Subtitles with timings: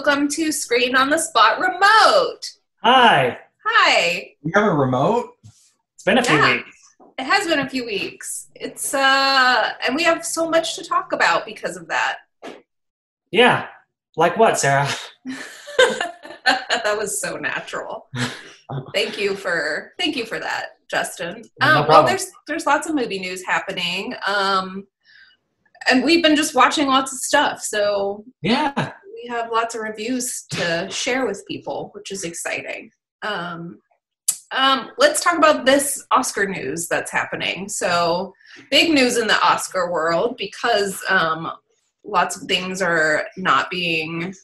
[0.00, 0.16] everybody.
[0.16, 2.40] Welcome to Screen on the Spot Remote.
[2.82, 3.38] Hi.
[3.64, 4.34] Hi.
[4.42, 5.34] We have a remote.
[5.94, 6.54] It's been a few Yeah.
[6.56, 6.76] weeks.
[7.18, 8.48] It has been a few weeks.
[8.54, 12.18] It's uh and we have so much to talk about because of that.
[13.30, 13.66] Yeah.
[14.16, 14.88] Like what, Sarah?
[15.26, 18.08] that was so natural.
[18.94, 21.42] thank you for thank you for that, Justin.
[21.60, 24.14] No Um, well, there's there's lots of movie news happening.
[24.26, 24.86] Um
[25.88, 27.62] and we've been just watching lots of stuff.
[27.62, 28.92] So Yeah.
[29.22, 32.90] We have lots of reviews to share with people, which is exciting.
[33.22, 33.78] Um,
[34.52, 37.68] um, let's talk about this Oscar news that's happening.
[37.68, 38.34] So,
[38.70, 41.52] big news in the Oscar world because um,
[42.04, 44.34] lots of things are not being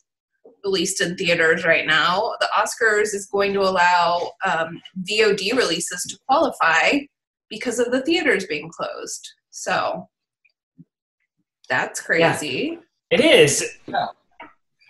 [0.65, 2.33] released in theaters right now.
[2.41, 6.99] The Oscars is going to allow um, VOD releases to qualify
[7.49, 9.29] because of the theaters being closed.
[9.51, 10.09] So,
[11.69, 12.79] that's crazy.
[13.11, 13.79] It is.
[13.87, 14.07] Yeah.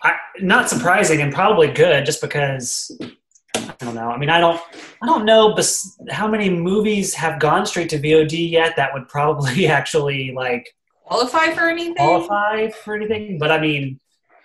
[0.07, 2.91] I, not surprising and probably good just because
[3.55, 4.09] I don't know.
[4.11, 4.61] I mean, I don't
[5.03, 9.09] I don't know bes- how many movies have gone straight to VOD yet that would
[9.09, 11.95] probably actually like Qualify for anything?
[11.95, 14.01] qualify for anything, but I mean,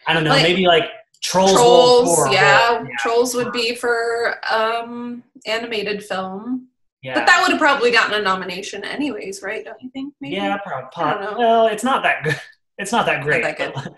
[0.07, 0.89] I don't know, Like- maybe like
[1.23, 6.67] Trolls Trolls, or- yeah, Trolls would be for um animated film,
[7.03, 7.13] yeah.
[7.15, 9.63] but that would have probably gotten a nomination anyways, right?
[9.63, 10.13] Don't you think?
[10.21, 10.35] Maybe?
[10.35, 11.35] Yeah, probably.
[11.37, 12.39] Well, it's not that good.
[12.77, 13.43] It's not that great.
[13.43, 13.73] that good.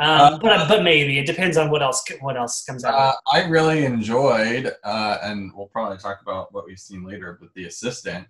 [0.00, 2.94] um, but but maybe it depends on what else what else comes out.
[2.94, 7.36] Uh, I really enjoyed, uh, and we'll probably talk about what we've seen later.
[7.40, 8.26] But the assistant,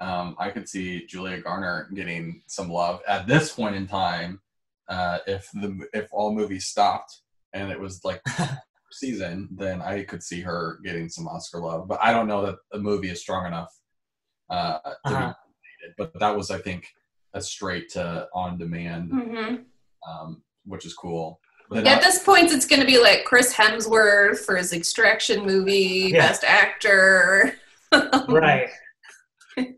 [0.00, 4.40] um, I could see Julia Garner getting some love at this point in time.
[4.88, 7.20] Uh, if the if all movies stopped
[7.52, 8.20] and it was like
[8.92, 11.88] season, then I could see her getting some Oscar love.
[11.88, 13.72] But I don't know that the movie is strong enough
[14.50, 15.20] uh, to be Uh-huh.
[15.20, 15.94] nominated.
[15.98, 16.88] But that was, I think,
[17.34, 19.64] a straight to on demand, Mhm.
[20.06, 21.40] um, which is cool.
[21.68, 25.44] But Yeah, at this point, it's going to be like Chris Hemsworth for his Extraction
[25.44, 26.26] movie, Yeah.
[26.28, 27.54] Best Actor.
[28.28, 28.68] right.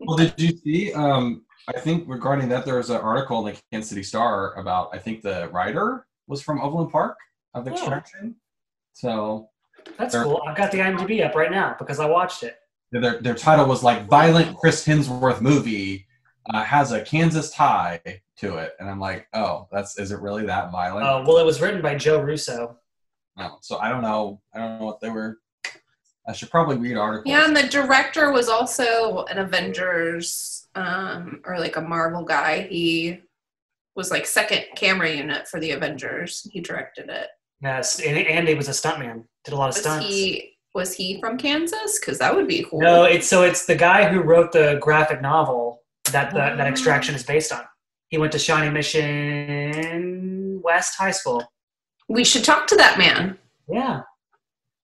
[0.01, 0.93] Well, did you see?
[0.93, 4.89] Um, I think regarding that, there was an article in the Kansas City Star about.
[4.93, 7.17] I think the writer was from Overland Park
[7.53, 7.71] of Oh.
[7.71, 8.35] Extraction.
[8.93, 9.49] So
[9.97, 10.41] That's They're- cool.
[10.47, 12.57] I've got the IMDb up right now because I watched it.
[12.91, 16.07] their their title was like "Violent Chris Hemsworth Movie
[16.53, 18.01] uh, has a Kansas tie
[18.37, 21.45] to it," and I'm like, "Oh, that's is it really that violent?" Uh, well, it
[21.45, 22.77] was written by Joe Russo.
[23.37, 23.57] No.
[23.61, 24.41] So I don't know.
[24.53, 25.39] I don't know what they were.
[26.27, 27.31] I should probably read articles.
[27.31, 32.61] Yeah, and the director was also an Avengers um, or like a Marvel guy.
[32.61, 33.19] He
[33.95, 36.47] was like second camera unit for the Avengers.
[36.51, 37.27] He directed it.
[37.61, 39.23] Yes, and Andy was a stuntman.
[39.43, 40.07] Did a lot of Was stunts.
[40.07, 41.99] he was he from Kansas?
[41.99, 42.81] Because that would be cool.
[42.81, 45.64] No, it's so it's the guy who wrote the graphic novel
[46.15, 46.69] that the, that Oh.
[46.69, 47.61] Extraction is based on.
[48.07, 51.43] He went to Shawnee Mission West High School.
[52.07, 53.37] we should talk to that man.
[53.67, 54.01] Yeah.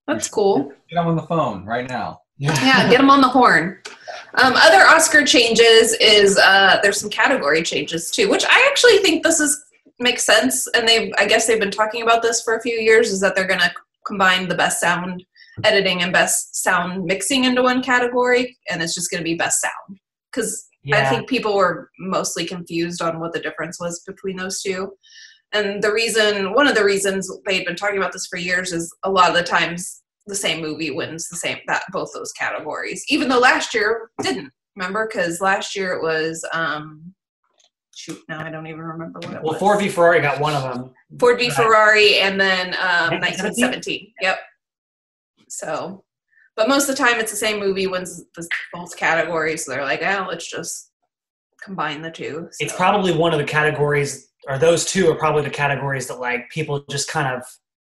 [0.06, 0.72] That's cool.
[0.90, 2.20] Get him on the phone right now.
[2.38, 3.78] Yeah, get him on the horn.
[4.34, 9.22] Um, other Oscar changes is uh, there's some category changes too, which I actually think
[9.22, 9.64] this is
[10.00, 10.66] makes sense.
[10.74, 13.10] And they, I guess they've been talking about this for a few years.
[13.10, 13.72] Is that they're going to
[14.04, 15.24] combine the best sound
[15.62, 19.60] editing and best sound mixing into one category, and it's just going to be best
[19.60, 20.00] sound
[20.32, 24.92] because I think people were mostly confused on what the difference was between those two.
[25.52, 28.72] And the reason, one of the reasons they had been talking about this for years
[28.72, 32.32] is a lot of the times the same movie wins the same that both those
[32.32, 33.04] categories.
[33.08, 34.52] Even though last year didn't.
[34.74, 37.12] Remember, because last year it was um,
[37.94, 38.18] shoot.
[38.28, 39.42] Now I don't even remember what it was.
[39.42, 39.58] Well, was.
[39.60, 40.90] Ford v Ferrari got one of them.
[41.18, 41.52] Ford v Right.
[41.52, 43.20] Ferrari, and then um, 1917?
[43.20, 44.12] 1917.
[44.22, 44.38] Yep.
[45.48, 46.04] So,
[46.56, 49.64] but most of the time it's the same movie wins the, both categories.
[49.64, 50.90] So they're like, oh, let's just
[51.62, 52.48] combine the two.
[52.60, 56.50] It's probably one of the categories, or those two are probably the categories that like
[56.50, 57.42] people just kind of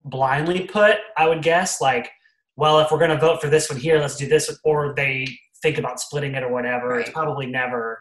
[0.04, 0.96] blindly put.
[1.16, 2.10] I would guess like,
[2.56, 5.26] well, if we're going to vote for this one here, let's do this, or they
[5.62, 7.00] think about splitting it or whatever.
[7.00, 8.00] It's probably never.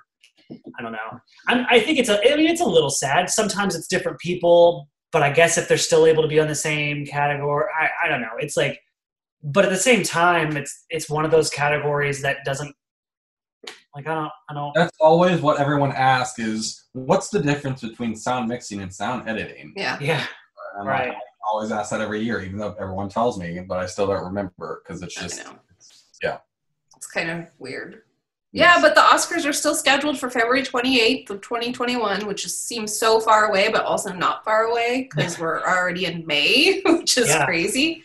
[0.78, 1.20] I don't know.
[1.48, 2.20] I'm, I think it's a.
[2.32, 3.30] I mean, it's a little sad.
[3.30, 6.56] Sometimes it's different people, but I guess if they're still able to be on the
[6.56, 8.36] same category, I, I don't know.
[8.38, 8.80] It's like,
[9.44, 12.76] but at the same time, it's it's one of those categories that doesn't.
[13.96, 14.72] Like I don't, I don't.
[14.74, 19.74] That's always what everyone asks: is what's the difference between sound mixing and sound editing?
[19.76, 19.98] yeah.
[20.02, 20.26] Yeah,
[20.78, 21.12] And right.
[21.12, 21.16] I
[21.52, 24.82] always ask that every year, even though everyone tells me, but I still don't remember
[24.84, 25.60] because it's just know.
[26.24, 26.38] yeah.
[26.96, 28.04] It's kind of weird.
[28.56, 32.96] Yeah, but the Oscars are still scheduled for February 28th of 2021, which is, seems
[32.98, 37.28] so far away, but also not far away because we're already in May, which is
[37.30, 37.46] Yeah.
[37.46, 38.04] crazy.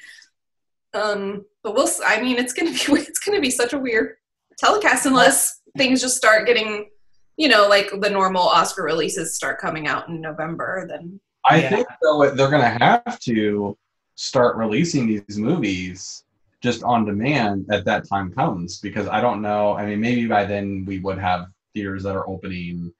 [0.99, 1.89] Um, but we'll.
[2.07, 4.17] I mean, it's gonna be it's gonna be such a weird
[4.59, 6.91] telecast unless things just start getting,
[7.37, 10.87] you know, like the normal Oscar releases start coming out in November.
[10.89, 11.69] Then I Yeah.
[11.71, 13.77] think though they're going to have to
[14.17, 16.25] start releasing these movies
[16.61, 19.75] just on demand at that time comes because I don't know.
[19.75, 22.93] I mean, maybe by then we would have theaters that are opening,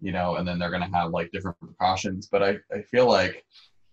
[0.00, 2.26] you know, and then they're going to have like different precautions.
[2.32, 3.44] But I, I feel like,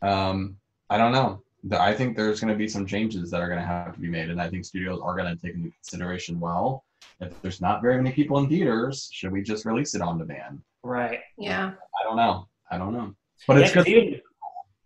[0.02, 0.56] um,
[0.90, 1.42] I don't know.
[1.64, 4.00] The- I think there's going to be some changes that are going to have to
[4.00, 6.40] be made, and I think studios are going to take into consideration.
[6.40, 6.86] Well,
[7.20, 10.62] if there's not very many people in theaters, should we just release it on demand?
[10.84, 11.20] Right.
[11.38, 11.72] Yeah.
[12.00, 12.48] I don't know.
[12.72, 13.14] I don't know.
[13.48, 13.92] But Yeah, it's 'cause good.
[13.92, 14.22] even,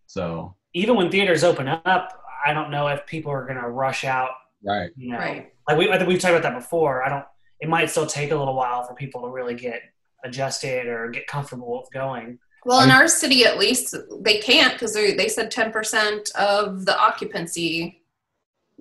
[0.08, 4.32] So even when theaters open up, I don't know if people are gonna rush out.
[4.66, 4.92] right.
[4.96, 5.54] You know, Right.
[5.68, 7.04] like we I think we've talked about that before.
[7.04, 7.26] I don't.
[7.60, 9.82] It might still take a little while for people to really get
[10.24, 12.40] adjusted or get comfortable with going.
[12.66, 16.32] Well, in I- our city, at least, they can't because they they said ten percent
[16.36, 18.04] of the occupancy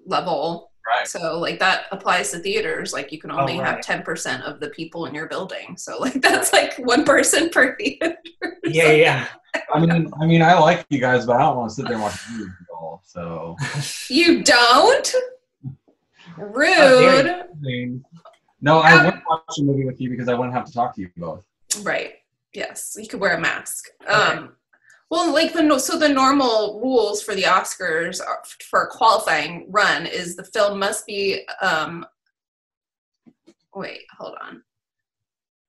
[0.06, 0.70] level.
[0.86, 1.06] Right.
[1.06, 2.92] So, like that applies to theaters.
[2.92, 3.82] Like you can oh, only have right.
[3.82, 5.76] ten percent of the people in your building.
[5.76, 8.16] So, like that's like one person per theater.
[8.64, 9.26] Yeah, yeah.
[9.72, 11.94] I mean, I mean, I like you guys, but I don't want to sit there
[11.94, 13.02] and watch movies at all.
[13.04, 13.56] So,
[14.08, 15.14] You don't.
[16.38, 16.66] Rude.
[16.66, 18.04] dare I mean,
[18.62, 21.02] no, I wouldn't watch a movie with you because I wouldn't have to talk to
[21.02, 21.44] you both.
[21.82, 22.14] Right.
[22.54, 23.86] Yes, you could wear a mask.
[24.02, 24.12] Okay.
[24.12, 24.56] Um,
[25.10, 30.06] well, like the so the normal rules for the Oscars are, for a qualifying run
[30.06, 31.46] is the film must be.
[31.60, 32.06] Um,
[33.74, 34.62] wait, hold on.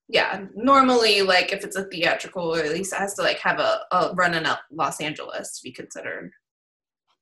[0.08, 4.14] Yeah, normally, like if it's a theatrical release, it has to like have a, a
[4.14, 6.32] run in Los Angeles to be considered.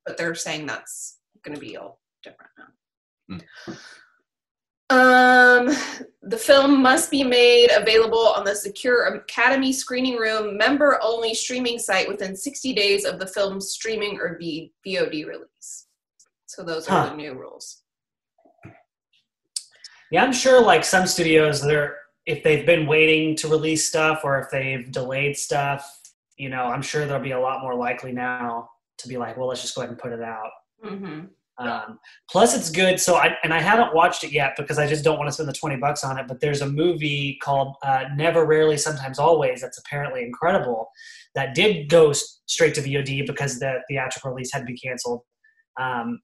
[0.05, 3.75] But they're saying that's going to be all different now.
[4.91, 5.67] Um,
[6.23, 11.79] the film must be made available on the Secure Academy Screening Room member only streaming
[11.79, 15.87] site within 60 days of the film's streaming or V- VOD release.
[16.45, 17.09] So those are Huh.
[17.11, 17.83] the new rules.
[20.11, 21.97] Yeah, I'm sure like some studios they're
[22.27, 25.89] if they've been waiting to release stuff or if they've delayed stuff,
[26.37, 29.47] you know, I'm sure they'll be a lot more likely now to be like, well,
[29.47, 30.51] let's just go ahead and put it out.
[30.83, 31.21] hmm
[31.57, 31.99] Um,
[32.29, 32.99] plus, it's good.
[32.99, 35.47] So, I and I haven't watched it yet because I just don't want to spend
[35.49, 36.27] the twenty bucks on it.
[36.27, 40.89] But there's a movie called uh, Never, Rarely, Sometimes, Always that's apparently incredible.
[41.35, 45.21] That did go straight to VOD because the theatrical release had to be canceled.
[45.79, 46.19] Um,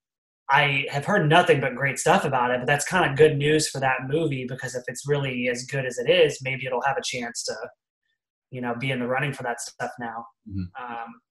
[0.49, 3.69] I have heard nothing but great stuff about it, but that's kind of good news
[3.69, 6.97] for that movie because if it's really as good as it is, maybe it'll have
[6.97, 7.55] a chance to,
[8.49, 10.25] you know, be in the running for that stuff now.
[10.49, 10.67] Mhm.
[10.81, 11.21] Um,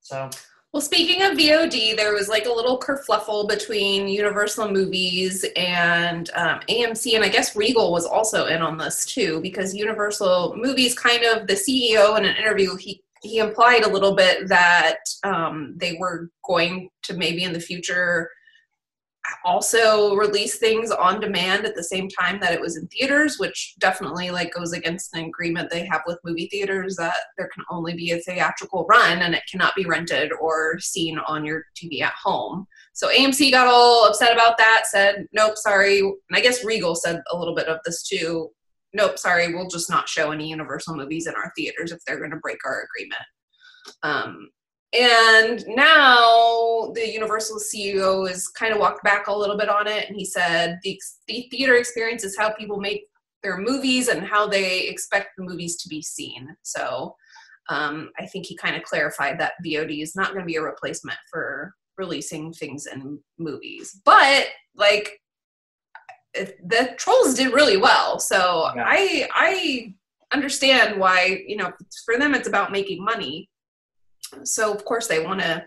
[0.00, 0.30] so
[0.72, 6.60] Well, speaking of VOD, there was like a little kerfluffle between Universal Movies and um,
[6.66, 11.24] AMC, and I guess Regal was also in on this too because Universal Movies kind
[11.24, 15.98] of the CEO in an interview he he implied a little bit that um, they
[16.00, 18.30] were going to maybe in the future
[19.44, 23.74] also release things on demand at the same time that it was in theaters which
[23.78, 27.94] definitely like goes against an agreement they have with movie theaters that there can only
[27.94, 32.12] be a theatrical run and it cannot be rented or seen on your tv at
[32.14, 32.66] home.
[32.94, 36.00] So amc got all upset about that said nope sorry.
[36.00, 38.50] And i guess regal said a little bit of this too.
[38.92, 42.30] Nope sorry we'll just not show any universal movies in our theaters if they're going
[42.30, 43.22] to break our agreement.
[44.02, 44.48] Um,
[44.92, 50.06] and now the Universal CEO has kind of walked back a little bit on it,
[50.08, 53.06] and he said the, the theater experience is how people make
[53.42, 56.54] their movies and how they expect the movies to be seen.
[56.62, 57.16] So
[57.68, 60.62] um, I think he kind of clarified that VOD is not going to be a
[60.62, 65.18] replacement for releasing things in movies, but like
[66.34, 68.18] the trolls did really well.
[68.18, 68.84] So Yeah.
[68.86, 69.94] I I
[70.32, 71.70] understand why you know
[72.04, 73.50] for them it's about making money
[74.44, 75.64] so of course they want to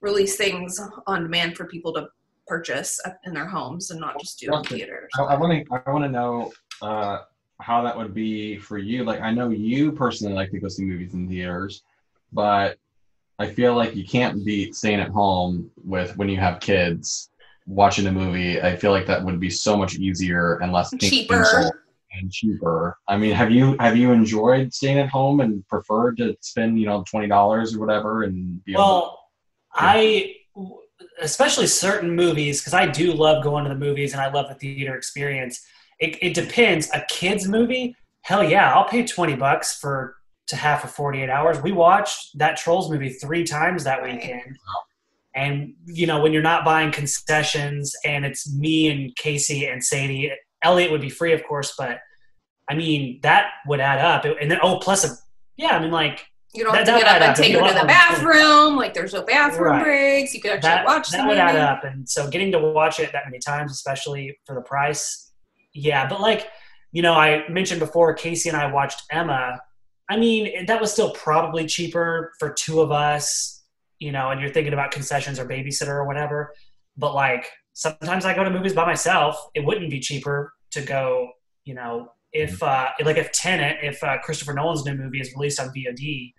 [0.00, 2.08] release things on demand for people to
[2.46, 5.10] purchase in their homes and not just do in theaters.
[5.18, 5.82] I want to.
[5.86, 7.20] I want to know uh,
[7.60, 9.04] how that would be for you.
[9.04, 11.82] Like, I know you personally like to go see movies in theaters,
[12.32, 12.78] but
[13.38, 17.30] I feel like you can't beat staying at home with when you have kids
[17.66, 18.60] watching a movie.
[18.60, 21.42] I feel like that would be so much easier and less Cheaper.
[21.42, 21.72] painful
[22.18, 22.96] and cheaper.
[23.08, 26.86] I mean, have you have you enjoyed staying at home and preferred to spend you
[26.86, 29.20] know twenty dollars or whatever and be able Well,
[29.74, 30.34] I,
[31.20, 34.54] especially certain movies, because I do love going to the movies and I love the
[34.54, 35.64] theater experience.
[35.98, 36.90] It, it depends.
[36.92, 40.16] A kids movie, hell yeah, I'll pay twenty bucks for
[40.48, 41.62] to have for forty eight hours.
[41.62, 44.58] We watched that Trolls movie three times that weekend,
[45.34, 50.32] and you know when you're not buying concessions and it's me and Casey and Sadie,
[50.64, 52.00] Elliot would be free, of course, but
[52.68, 54.24] I mean that would add up.
[54.40, 55.16] And then oh, plus a
[55.56, 57.68] yeah, I mean like You don't That- have to that get up and take her
[57.68, 58.76] to the bathroom.
[58.76, 59.84] Like there's no bathroom Right.
[59.84, 60.34] breaks.
[60.34, 61.40] You could actually that, watch the that would movie.
[61.40, 65.32] add up and so getting to watch it that many times especially for the price
[65.74, 66.46] yeah but like
[66.92, 69.60] you know i mentioned before casey and i watched emma
[70.08, 73.62] I mean, that was still probably cheaper for two of us,
[74.00, 76.52] you know, and you're thinking about concessions or babysitter or whatever.
[76.98, 79.36] But like sometimes I go to movies by myself.
[79.54, 81.30] It wouldn't be cheaper to go,
[81.64, 85.60] you know, if uh, like if Tenet, if uh, Christopher Nolan's new movie is released
[85.60, 86.32] on VOD,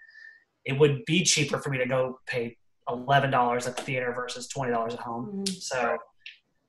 [0.66, 2.58] it would be cheaper for me to go pay
[2.90, 5.44] eleven dollars at the theater versus twenty dollars at home.
[5.46, 5.50] Mm.
[5.50, 5.98] So,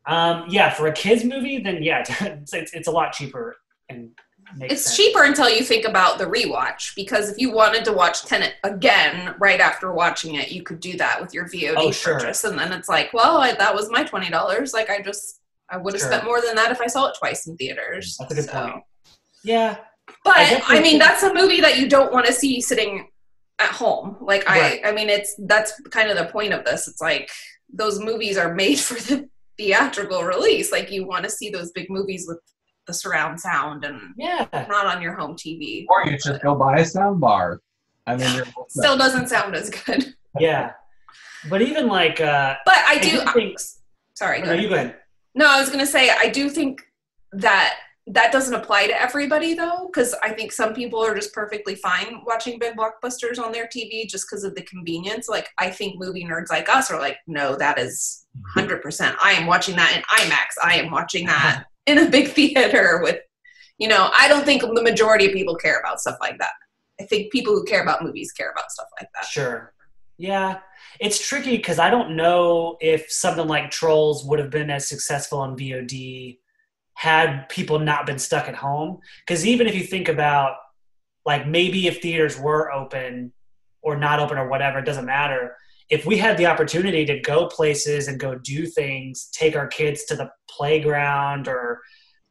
[0.06, 3.56] um, yeah, for a kids movie, then yeah, it's, it's, it's a lot cheaper
[3.88, 4.25] and makes
[4.60, 4.96] It's sense.
[4.96, 9.34] cheaper until you think about the rewatch because if you wanted to watch Tenet again
[9.38, 12.14] right after watching it, you could do that with your VOD Oh, sure.
[12.18, 14.72] purchase, and then it's like, well, I, that was my twenty dollars.
[14.72, 16.10] Like I just I would have Sure.
[16.10, 18.16] spent more than that if I saw it twice in theaters.
[18.18, 18.84] That's a good So- point.
[19.42, 19.76] Yeah,
[20.24, 23.08] But I I, mean, that's a movie that you don't want to see sitting
[23.58, 24.16] at home.
[24.20, 24.80] Like Right.
[24.84, 26.88] I, I mean, it's that's kind of the point of this.
[26.88, 27.30] It's like
[27.72, 30.70] those movies are made for the theatrical release.
[30.72, 32.38] Like you want to see those big movies with
[32.86, 34.46] the surround sound and yeah.
[34.68, 35.86] not on your home TV.
[35.88, 37.60] Or you just go buy a sound bar,
[38.06, 38.46] and then you're.
[38.68, 40.14] Still doesn't sound as good.
[40.38, 40.72] Yeah.
[41.48, 43.10] But even like, uh, But I I do.
[43.24, 43.58] do think-
[44.14, 44.40] sorry.
[44.40, 44.62] Go no, ahead.
[44.62, 44.96] you go ahead.
[45.34, 46.82] No, I was gonna say I do think
[47.32, 47.76] that
[48.08, 52.20] that doesn't apply to everybody though, because I think some people are just perfectly fine
[52.26, 55.26] watching big blockbusters on their TV just because of the convenience.
[55.28, 59.16] Like I think movie nerds like us are like, no, that is hundred percent.
[59.22, 60.62] I am watching that in IMAX.
[60.62, 63.20] I am watching that in a big theater with,
[63.78, 64.10] you know.
[64.16, 66.52] I don't think the majority of people care about stuff like that.
[67.00, 69.26] I think people who care about movies care about stuff like that.
[69.26, 69.72] Sure.
[70.18, 70.60] Yeah.
[70.98, 75.38] It's tricky because I don't know if something like Trolls would have been as successful
[75.38, 76.38] on VOD
[76.94, 78.98] had people not been stuck at home.
[79.20, 80.56] Because even if you think about,
[81.26, 83.32] like, maybe if theaters were open
[83.82, 85.56] or not open or whatever, it doesn't matter.
[85.88, 90.04] If we had the opportunity to go places and go do things, take our kids
[90.06, 91.80] to the playground or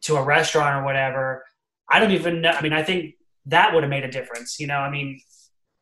[0.02, 1.44] to a restaurant or whatever,
[1.90, 2.52] I don't even know.
[2.52, 4.60] I mean, I think that would have made a difference.
[4.60, 5.20] You know, I mean,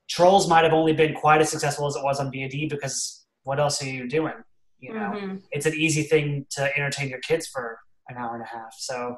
[0.10, 3.60] Trolls might have only been quite as successful as it was on VOD because what
[3.60, 4.34] else are you doing?
[4.80, 5.42] You know, Mhm.
[5.52, 8.74] it's an easy thing to entertain your kids for an hour and a half.
[8.78, 9.18] So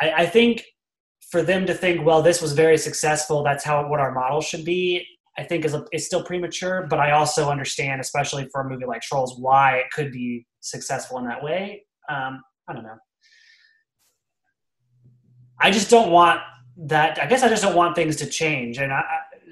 [0.00, 0.64] I, I think
[1.30, 4.64] for them to think, well, this was very successful, that's how what our model should
[4.64, 5.06] be.
[5.38, 8.86] I think is a, is still premature, but I also understand, especially for a movie
[8.86, 11.84] like Trolls, why it could be successful in that way.
[12.08, 12.96] Um, I don't know.
[15.60, 16.40] I just don't want
[16.78, 17.20] that.
[17.20, 19.02] I guess I just don't want things to change, and I,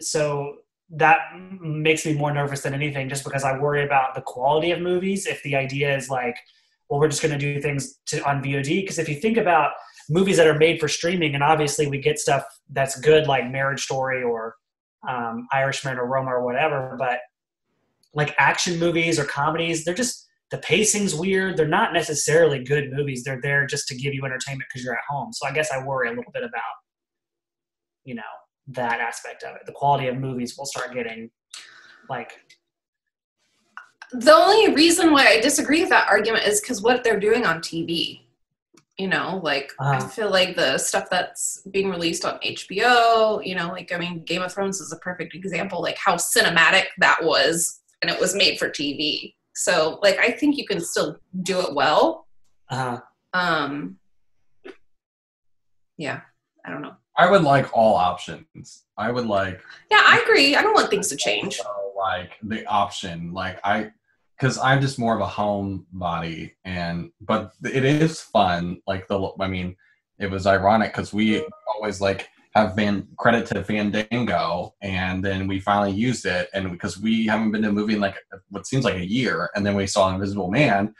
[0.00, 0.56] so
[0.90, 1.18] that
[1.60, 5.26] makes me more nervous than anything, just because I worry about the quality of movies.
[5.26, 6.36] If the idea is like,
[6.88, 9.72] well, we're just going to do things to, on VOD, because if you think about
[10.10, 13.82] movies that are made for streaming, and obviously we get stuff that's good, like Marriage
[13.82, 14.56] Story or
[15.08, 17.18] um, Irishman or Roma or whatever, but
[18.14, 21.56] like action movies or comedies, they're just the pacing's weird.
[21.56, 23.24] They're not necessarily good movies.
[23.24, 25.32] They're there just to give you entertainment because you're at home.
[25.32, 26.62] So I guess I worry a little bit about,
[28.04, 28.22] you know,
[28.68, 29.62] that aspect of it.
[29.66, 31.30] The quality of movies will start getting
[32.08, 32.38] like
[34.12, 37.58] the only reason why I disagree with that argument is because what they're doing on
[37.58, 38.20] TV.
[38.96, 40.08] You know, like I Uh-huh.
[40.08, 44.40] feel like the stuff that's being released on HBO, you know, like I mean, Game
[44.42, 48.56] of Thrones is a perfect example, like how cinematic that was, and it was made
[48.58, 49.34] for TV.
[49.56, 52.26] So, like, I think you can still do it well.
[52.70, 53.00] uh-huh.
[53.32, 53.98] Um,
[55.98, 56.20] yeah,
[56.64, 56.94] I don't know.
[57.16, 58.84] I would like all options.
[58.96, 59.60] I would like
[59.90, 60.54] Yeah, I agree.
[60.56, 61.60] I don't want things to change.
[61.96, 63.90] like the option like i
[64.36, 69.30] because i'm just more of a home body and but it is fun like the
[69.40, 69.76] i mean
[70.18, 75.58] it was ironic because we always like have van credit to fandango and then we
[75.58, 78.16] finally used it and because we haven't been to a movie in like
[78.50, 80.94] what seems like a year and then we saw invisible man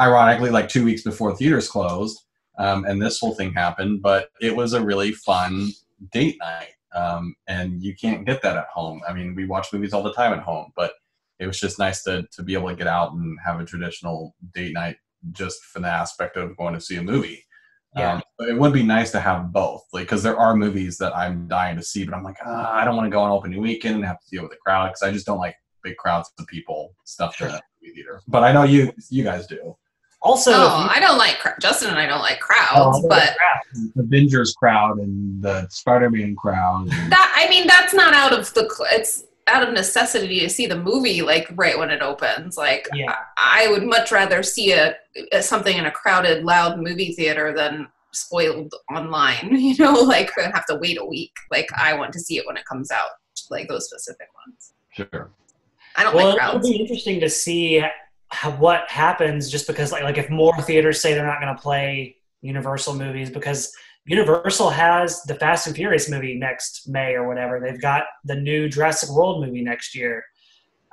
[0.00, 2.20] ironically like two weeks before theaters closed
[2.58, 5.70] um, and this whole thing happened but it was a really fun
[6.12, 9.02] date night um, and you can't get that at home.
[9.08, 10.92] I mean, we watch movies all the time at home, but
[11.40, 14.34] it was just nice to to be able to get out and have a traditional
[14.54, 14.96] date night
[15.32, 17.44] just for the aspect of going to see a movie.
[17.96, 18.14] Yeah.
[18.14, 21.16] Um, but it would be nice to have both, like because there are movies that
[21.16, 23.60] I'm dying to see, but I'm like, ah, I don't want to go on opening
[23.60, 26.30] weekend and have to deal with the crowd because I just don't like big crowds
[26.38, 27.48] of people stuff Sure.
[27.48, 28.20] in a movie theater.
[28.26, 29.76] But I know you you guys do.
[30.22, 33.36] also, oh, you- I don't like Justin and I don't like crowds, Oh, but
[33.94, 36.88] The Avengers crowd and the Spider-Man crowd.
[36.90, 40.66] and- that I mean that's not out of the it's out of necessity to see
[40.66, 42.56] the movie like right when it opens.
[42.56, 44.96] Like yeah, I would much rather see a,
[45.32, 49.56] a something in a crowded, loud movie theater than spoiled online.
[49.64, 51.32] You know, like and have to wait a week.
[51.50, 53.10] Like I want to see it when it comes out.
[53.50, 54.72] Like those specific ones.
[54.92, 55.30] Sure.
[55.96, 57.84] I don't well, like it'll be interesting to see
[58.28, 61.60] how, what happens just because like like if more theaters say they're not going to
[61.60, 63.72] play universal movies because
[64.06, 67.58] Universal has the Fast and Furious movie next May or whatever.
[67.58, 70.22] They've got the new Jurassic World movie next year.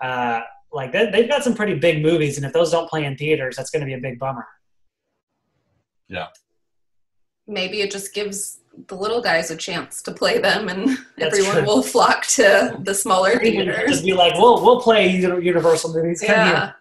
[0.02, 0.42] Uh,
[0.72, 3.58] like they, they've got some pretty big movies, and if those don't play in theaters,
[3.58, 4.48] that's going to be a big bummer.
[6.08, 6.28] Yeah.
[7.48, 11.58] Maybe it just gives the little guys a chance to play them, and That's everyone
[11.58, 11.66] true.
[11.66, 13.90] will flock to the smaller theaters.
[13.90, 16.24] Just be like, we'll we'll play Universal movies.
[16.26, 16.76] Come here.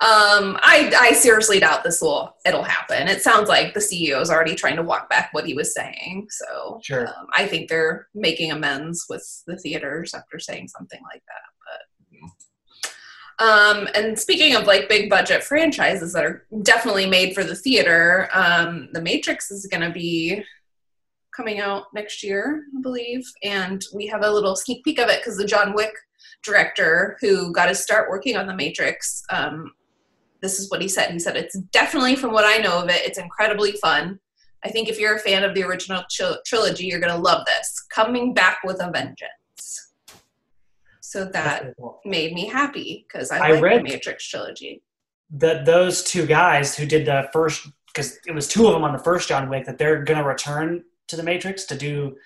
[0.00, 3.08] Um, I I seriously doubt this will it'll happen.
[3.08, 6.28] It sounds like the CEO is already trying to walk back what he was saying.
[6.30, 7.08] So Sure.
[7.08, 11.42] um, I think they're making amends with the theaters after saying something like that.
[13.38, 17.56] But um, and speaking of like big budget franchises that are definitely made for the
[17.56, 20.42] theater, um, The Matrix is going to be
[21.36, 25.20] coming out next year, I believe, and we have a little sneak peek of it
[25.20, 25.92] because the John Wick
[26.44, 29.22] director who got to start working on The Matrix.
[29.30, 29.72] Um,
[30.40, 31.10] this is what he said.
[31.10, 34.18] He said, It's definitely, from what I know of it, it's incredibly fun.
[34.64, 37.46] I think if you're a fan of the original tril- trilogy, you're going to love
[37.46, 37.86] this.
[37.90, 39.92] Coming back with a vengeance.
[41.00, 42.00] So that cool.
[42.04, 44.82] made me happy because I, I like read- the Matrix trilogy.
[45.30, 48.92] that those two guys who did the first because it was two of them on
[48.92, 52.16] the first John Wick that they're gonna return to the Matrix to do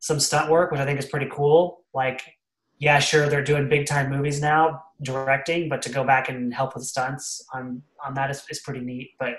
[0.00, 1.84] some stunt work, which I think is pretty cool.
[1.94, 2.22] Like,
[2.78, 6.74] yeah, sure, they're doing big time movies now, directing, but to go back and help
[6.74, 9.10] with stunts on on that is, is pretty neat.
[9.18, 9.34] But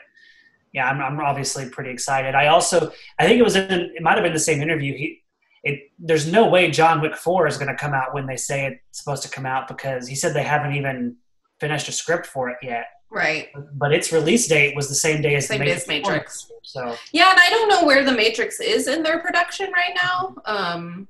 [0.73, 2.35] yeah, I'm, I'm obviously pretty excited.
[2.35, 4.95] I also I think it was in it might have been the same interview.
[4.95, 5.23] He
[5.63, 8.65] it there's no way John Wick Four is going to come out when they say
[8.67, 11.15] it's supposed to come out because he said they haven't even
[11.59, 13.47] finished a script for it yet Right.
[13.73, 15.87] but its release date was the same day as Same the Matrix.
[15.87, 16.51] Matrix.
[16.63, 20.35] So Yeah, and I don't know where the Matrix is in their production right now.
[20.45, 21.07] Um,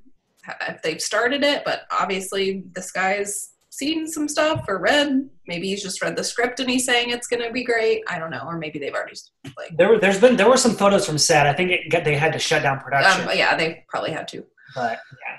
[0.69, 5.29] if they've started it, but obviously this guy's seen some stuff or read.
[5.47, 8.03] Maybe he's just read the script and he's saying it's going to be great.
[8.07, 9.15] I don't know, or maybe they've already
[9.55, 9.77] like.
[9.77, 11.45] there were there's been there were some photos from set.
[11.47, 14.27] I think it got, they had to shut down production, Um, yeah, they probably had
[14.29, 14.43] to.
[14.75, 15.37] but yeah,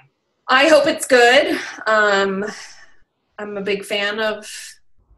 [0.49, 1.59] I hope it's good.
[1.87, 2.45] Um,
[3.39, 4.51] I'm a big fan of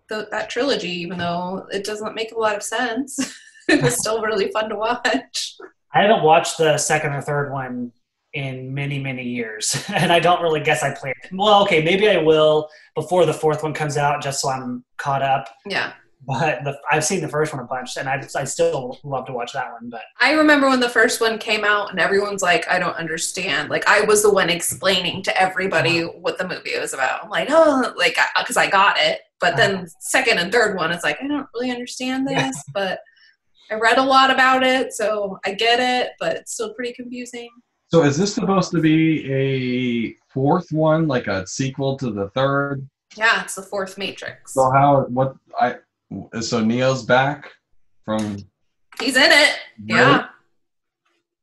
[0.09, 3.18] the, that trilogy, even though it doesn't make a lot of sense.
[3.68, 5.56] it was still really fun to watch.
[5.94, 7.92] I haven't watched the second or third one
[8.32, 11.14] in many many years, and I don't really guess I played.
[11.32, 15.22] Well, okay, maybe I will before the fourth one comes out, just so I'm caught
[15.22, 15.48] up.
[15.66, 15.92] Yeah.
[16.26, 19.32] But the, I've seen the first one a bunch, and I I still love to
[19.32, 19.88] watch that one.
[19.88, 23.70] But I remember when the first one came out and everyone's like, I don't understand.
[23.70, 26.18] Like, I was the one explaining to everybody uh-huh.
[26.20, 27.24] what the movie was about.
[27.24, 29.22] I'm like, oh, like, because I, got it.
[29.40, 29.86] But then uh-huh.
[30.00, 33.00] second and third one, it's like, I don't really understand this, but
[33.70, 37.48] I read a lot about it, so I get it, but it's still pretty confusing.
[37.90, 42.88] So is this supposed to be a fourth one, like a sequel to the third?
[43.16, 44.55] Yeah, it's the fourth Matrix.
[44.55, 45.76] So how what I
[46.40, 47.50] so Neo's back
[48.05, 48.38] from
[49.00, 49.59] He's in it.
[49.85, 50.26] Yeah.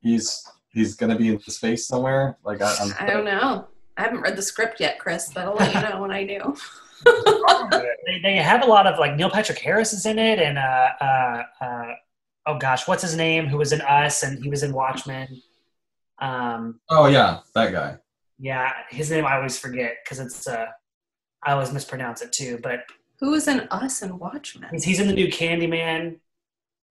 [0.01, 2.37] he's he's gonna be in the space somewhere.
[2.45, 3.67] Like I, I'm I don't know.
[3.97, 6.55] I haven't read the script yet, Chris, but I'll let you know when I do.
[8.05, 10.89] they, they have a lot of like Neil Patrick Harris is in it, and uh,
[11.01, 11.93] uh, uh,
[12.45, 13.47] oh gosh, what's his name?
[13.47, 15.41] Who was in Us, and he was in Watchmen.
[16.19, 17.97] Um, Oh yeah, that guy.
[18.39, 20.65] yeah, his name I always forget because it's uh,
[21.43, 22.59] I always mispronounce it too.
[22.63, 22.79] But
[23.19, 24.69] Who was in Us and Watchmen?
[24.71, 26.17] he's, he's in the new Candyman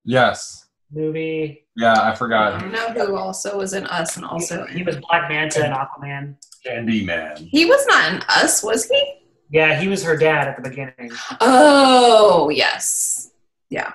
[0.04, 0.68] Yes.
[0.92, 1.64] movie.
[1.76, 2.60] Yeah, I I forgot.
[2.60, 4.86] don't know who also was in Us and also he, he in.
[4.86, 6.36] was Black Manta and Aquaman.
[6.64, 7.38] Candyman.
[7.50, 9.14] He was not in Us, was he?
[9.50, 11.10] Yeah, he was her dad at the beginning.
[11.40, 13.30] Oh, yes.
[13.70, 13.92] Yeah.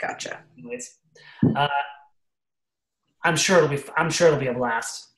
[0.00, 0.40] Gotcha.
[0.58, 0.98] Anyways,
[1.56, 1.68] uh,
[3.24, 3.82] I'm sure it'll be.
[3.96, 5.08] I'm sure it'll be a blast.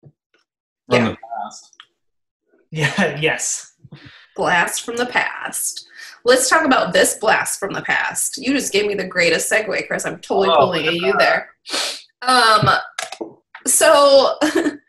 [0.00, 0.10] From
[0.90, 1.08] Yeah.
[1.10, 1.76] the past.
[2.70, 3.16] Yeah.
[3.20, 3.72] Yes.
[4.36, 5.86] Blast from the past.
[6.24, 8.36] Let's talk about this blast from the past.
[8.38, 10.04] You just gave me the greatest segue, Chris.
[10.04, 11.50] I'm totally Oh, pulling at you there.
[12.22, 12.68] Um,
[13.66, 14.36] so,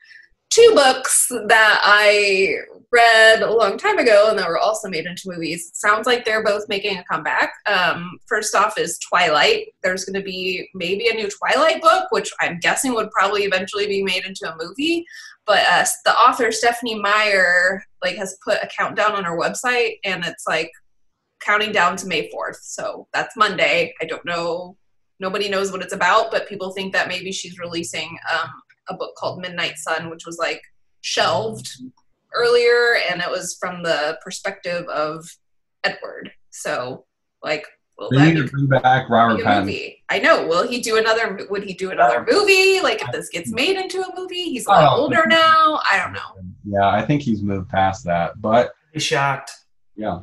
[0.55, 2.55] two books that I
[2.89, 5.69] read a long time ago and that were also made into movies.
[5.73, 7.53] Sounds like they're both making a comeback.
[7.65, 9.73] Um, first off is Twilight.
[9.83, 13.85] There's going to be maybe a new Twilight book, which I'm guessing would probably eventually
[13.87, 15.05] be made into a movie.
[15.45, 20.23] But uh, the author Stephenie Meyer like has put a countdown on her website, and
[20.25, 20.71] it's like
[21.41, 22.59] counting down to May 4th.
[22.61, 23.93] So that's Monday.
[24.01, 24.77] I don't know.
[25.19, 28.49] Nobody knows what it's about, but people think that maybe she's releasing um,
[28.89, 30.61] a book called Midnight Sun, which was like
[31.01, 31.67] shelved
[32.33, 35.25] earlier, and it was from the perspective of
[35.83, 36.31] Edward.
[36.49, 37.05] So,
[37.43, 37.65] like,
[37.97, 39.59] will They that need to bring back Robert Pattinson.
[39.61, 40.03] movie?
[40.09, 40.47] I know.
[40.47, 41.39] Will he do another?
[41.49, 42.81] Would he do another movie?
[42.81, 45.01] Like, if this gets made into a movie, he's a lot Oh.
[45.03, 45.79] older now.
[45.89, 46.51] I don't know.
[46.65, 48.41] Yeah, I think he's moved past that.
[48.41, 49.51] But Be shocked.
[49.95, 50.19] yeah.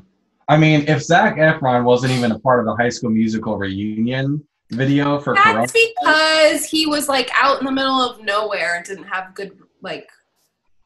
[0.48, 4.46] I mean, if Zac Efron wasn't even a part of the high school musical reunion,
[4.72, 5.60] video for Corona.
[5.60, 9.58] That's because he was like out in the middle of nowhere and didn't have good
[9.82, 10.08] like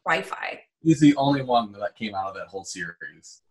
[0.05, 0.61] Wi-Fi.
[0.83, 3.43] He's the only one that came out of that whole series.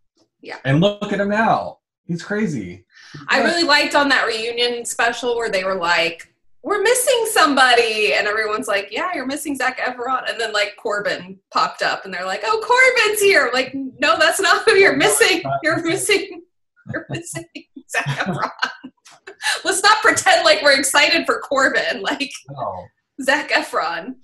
[0.41, 0.57] Yeah.
[0.63, 1.79] And look at him now.
[2.05, 2.85] He's crazy.
[3.29, 8.27] I really liked on that reunion special where they were like, "We're missing somebody," and
[8.27, 12.25] everyone's like, "Yeah, you're missing Zac Efron," and then like Corbin popped up, and they're
[12.25, 15.41] like, "Oh, Corbin's here!" I'm like, no, that's not who you're missing.
[15.63, 16.43] You're missing.
[16.93, 17.45] You're missing
[17.89, 18.51] Zac Efron.
[19.65, 22.01] Let's not pretend like we're excited for Corbin.
[22.01, 22.85] Like No.
[23.21, 24.15] Zac Efron.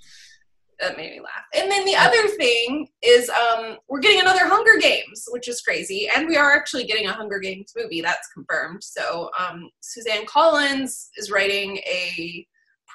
[0.79, 1.45] That made me laugh.
[1.53, 6.09] And then the other thing is um, we're getting another Hunger Games, which is crazy.
[6.15, 8.01] And we are actually getting a Hunger Games movie.
[8.01, 8.83] That's confirmed.
[8.83, 12.47] So um, Suzanne Collins is writing a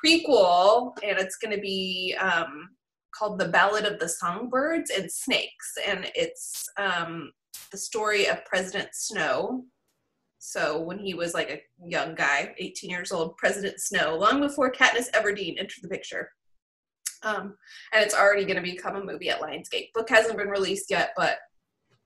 [0.05, 2.71] prequel, and it's going to be um,
[3.17, 5.75] called The Ballad of the Songbirds and Snakes.
[5.87, 7.31] And it's um,
[7.71, 9.65] the story of President Snow.
[10.47, 14.71] So when he was like a young guy, 18 years old, President Snow, long before
[14.71, 16.31] Katniss Everdeen entered the picture.
[17.25, 17.57] Um,
[17.93, 19.93] and it's already going to become a movie at Lionsgate.
[19.93, 21.39] Book hasn't been released yet, but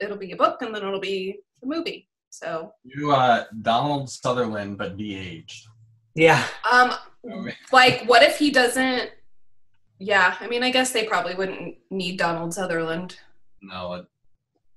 [0.00, 2.09] it'll be a book and then it'll be a movie.
[2.31, 5.66] So, You uh Donald Sutherland but de-aged.
[6.14, 6.42] Yeah.
[6.72, 6.94] um,
[7.72, 9.11] like, what if he doesn't?
[9.98, 13.18] Yeah, I mean, I guess they probably wouldn't need Donald Sutherland.
[13.61, 14.07] No, it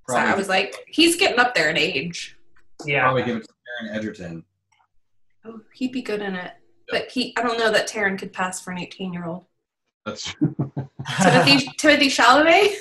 [0.10, 2.38] So I was like, he's getting up there in age.
[2.86, 3.04] Yeah.
[3.04, 4.44] probably give it to Taron Egerton.
[5.46, 6.52] Oh, he'd be good in it.
[6.90, 9.46] But he, I don't know that Taron could pass for an 18 year old.
[10.06, 10.56] That's true.
[11.22, 12.74] Timothy, Timothée Chalamet,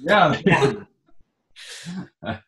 [0.00, 0.80] yeah.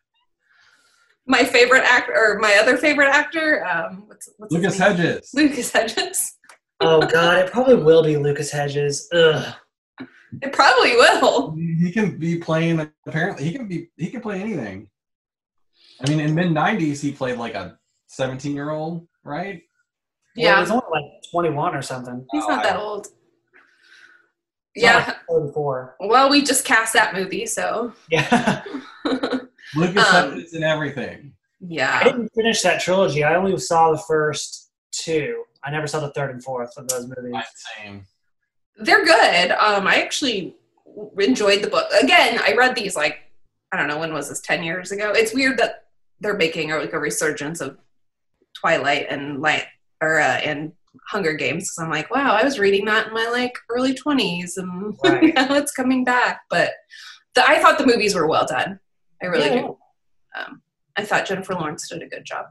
[1.27, 3.65] my favorite actor, or my other favorite actor.
[3.65, 4.95] Um, what's, what's his Lucas name?
[4.95, 5.29] Hedges.
[5.33, 6.37] Lucas Hedges.
[6.81, 9.09] oh god, it probably will be Lucas Hedges.
[9.13, 9.53] Ugh.
[10.41, 11.55] It probably will.
[11.55, 14.89] He can be playing apparently he can be he can play anything.
[16.05, 19.61] I mean in mid nineties he played like a seventeen year old, right?
[20.35, 22.25] Well, Yeah, he's only like 21 or something.
[22.31, 23.07] he's Oh, not I- that old.
[24.73, 24.97] He's Yeah.
[25.07, 25.95] like 34.
[25.99, 28.63] Well, we just cast that movie, so Yeah.
[29.75, 31.33] Lucas Um, Hedges and everything.
[31.59, 33.23] Yeah, I didn't finish that trilogy.
[33.23, 35.43] I only saw the first two.
[35.63, 37.41] I never saw the third and fourth of those movies.
[37.75, 38.05] Same.
[38.77, 39.51] They're good.
[39.51, 40.55] Um, I actually
[41.17, 41.91] enjoyed the book.
[41.99, 43.21] Again, I read these like
[43.71, 45.11] I don't know when was this ten years ago.
[45.15, 45.85] It's weird that
[46.19, 47.77] they're making a, like a resurgence of
[48.59, 49.65] Twilight and light
[50.01, 50.71] or uh, and
[51.09, 51.65] Hunger Games.
[51.65, 55.33] Because I'm like, wow, I was reading that in my like early twenties, and Right.
[55.35, 56.41] now it's coming back.
[56.49, 56.71] But
[57.35, 58.79] the, I thought the movies were well done.
[59.21, 59.61] I really Yeah.
[59.61, 59.77] do.
[60.37, 60.61] Um,
[60.97, 62.45] I thought Jennifer Lawrence did a good job.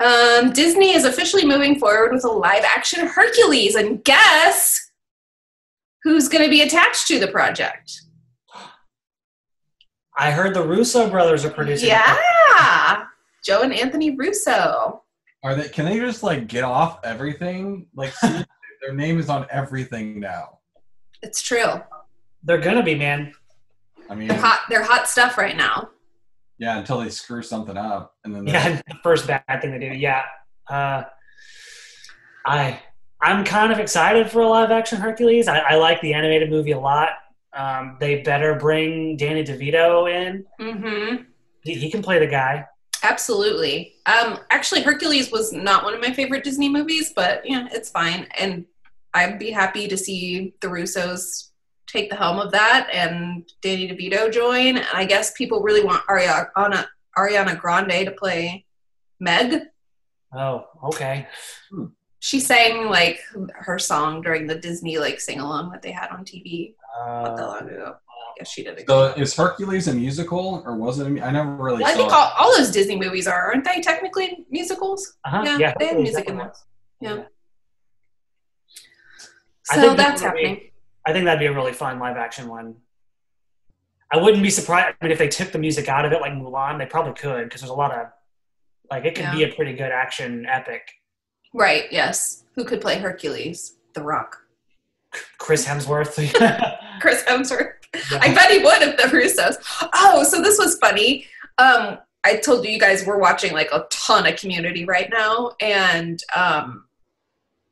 [0.00, 4.90] Um, Disney is officially moving forward with a live action Hercules, and guess
[6.02, 8.00] who's going to be attached to the project?
[10.20, 11.88] I heard the Russo brothers are producing.
[11.88, 11.92] it.
[11.92, 13.04] Yeah,
[13.42, 15.02] Joe and Anthony Russo.
[15.42, 17.86] Are they can they just like get off everything?
[17.94, 18.46] Like seriously,
[18.82, 20.58] their name is on everything now.
[21.22, 21.80] It's true.
[22.44, 23.32] They're gonna be, man.
[24.10, 24.60] I mean They're hot.
[24.68, 25.88] They're hot stuff right now.
[26.58, 29.86] yeah, until they screw something up and then Yeah, the first bad thing they do.
[29.96, 30.22] Yeah.
[30.68, 31.04] Uh,
[32.44, 32.78] I
[33.22, 35.48] I'm kind of excited for a live action Hercules.
[35.48, 37.08] I, I like the animated movie a lot.
[37.52, 40.44] Um, they better bring Danny DeVito in.
[40.60, 41.22] Mm-hmm.
[41.62, 42.66] He, he can play the guy.
[43.02, 43.94] Absolutely.
[44.06, 48.26] Um, actually, Hercules was not one of my favorite Disney movies, but yeah, it's fine.
[48.38, 48.66] And
[49.14, 51.48] I'd be happy to see the Russos
[51.86, 54.76] take the helm of that and Danny DeVito join.
[54.76, 56.86] And I guess people really want Ariana,
[57.16, 58.64] Ariana Grande to play
[59.18, 59.62] Meg.
[60.32, 61.26] Oh, okay.
[62.20, 63.20] She sang like
[63.54, 67.42] her song during the Disney like sing along that they had on TV not that
[67.42, 67.94] Uh, long ago.
[67.96, 71.06] I guess she did a So is Hercules a musical or was it?
[71.06, 71.84] A, mu- I never really.
[71.84, 72.14] I saw think it.
[72.14, 75.16] all, all those Disney movies are, aren't they technically musicals?
[75.24, 75.42] uh-huh.
[75.44, 76.52] Yeah, Yeah, they have music in definitely
[77.00, 77.16] there.
[77.16, 77.18] was.
[77.18, 77.24] Yeah.
[79.70, 80.70] I So think that's that would be- happening.
[81.06, 82.76] I think that'd be a really fun live action one.
[84.12, 84.96] I wouldn't be surprised.
[85.00, 87.44] I mean, if they took the music out of it, like Mulan, they probably could
[87.44, 88.08] because there's a lot of
[88.90, 90.82] like it could be a pretty good action epic.
[91.54, 92.44] Right, yes.
[92.56, 93.76] Who could play Hercules?
[93.94, 94.36] The Rock.
[95.38, 96.16] Chris Hemsworth.
[97.00, 97.72] Chris Hemsworth.
[98.12, 99.56] I bet he would if the Russos.
[99.94, 101.26] Oh, so this was funny.
[101.58, 105.52] Um, I told you you guys we're watching like a ton of community right now,
[105.60, 106.84] and um,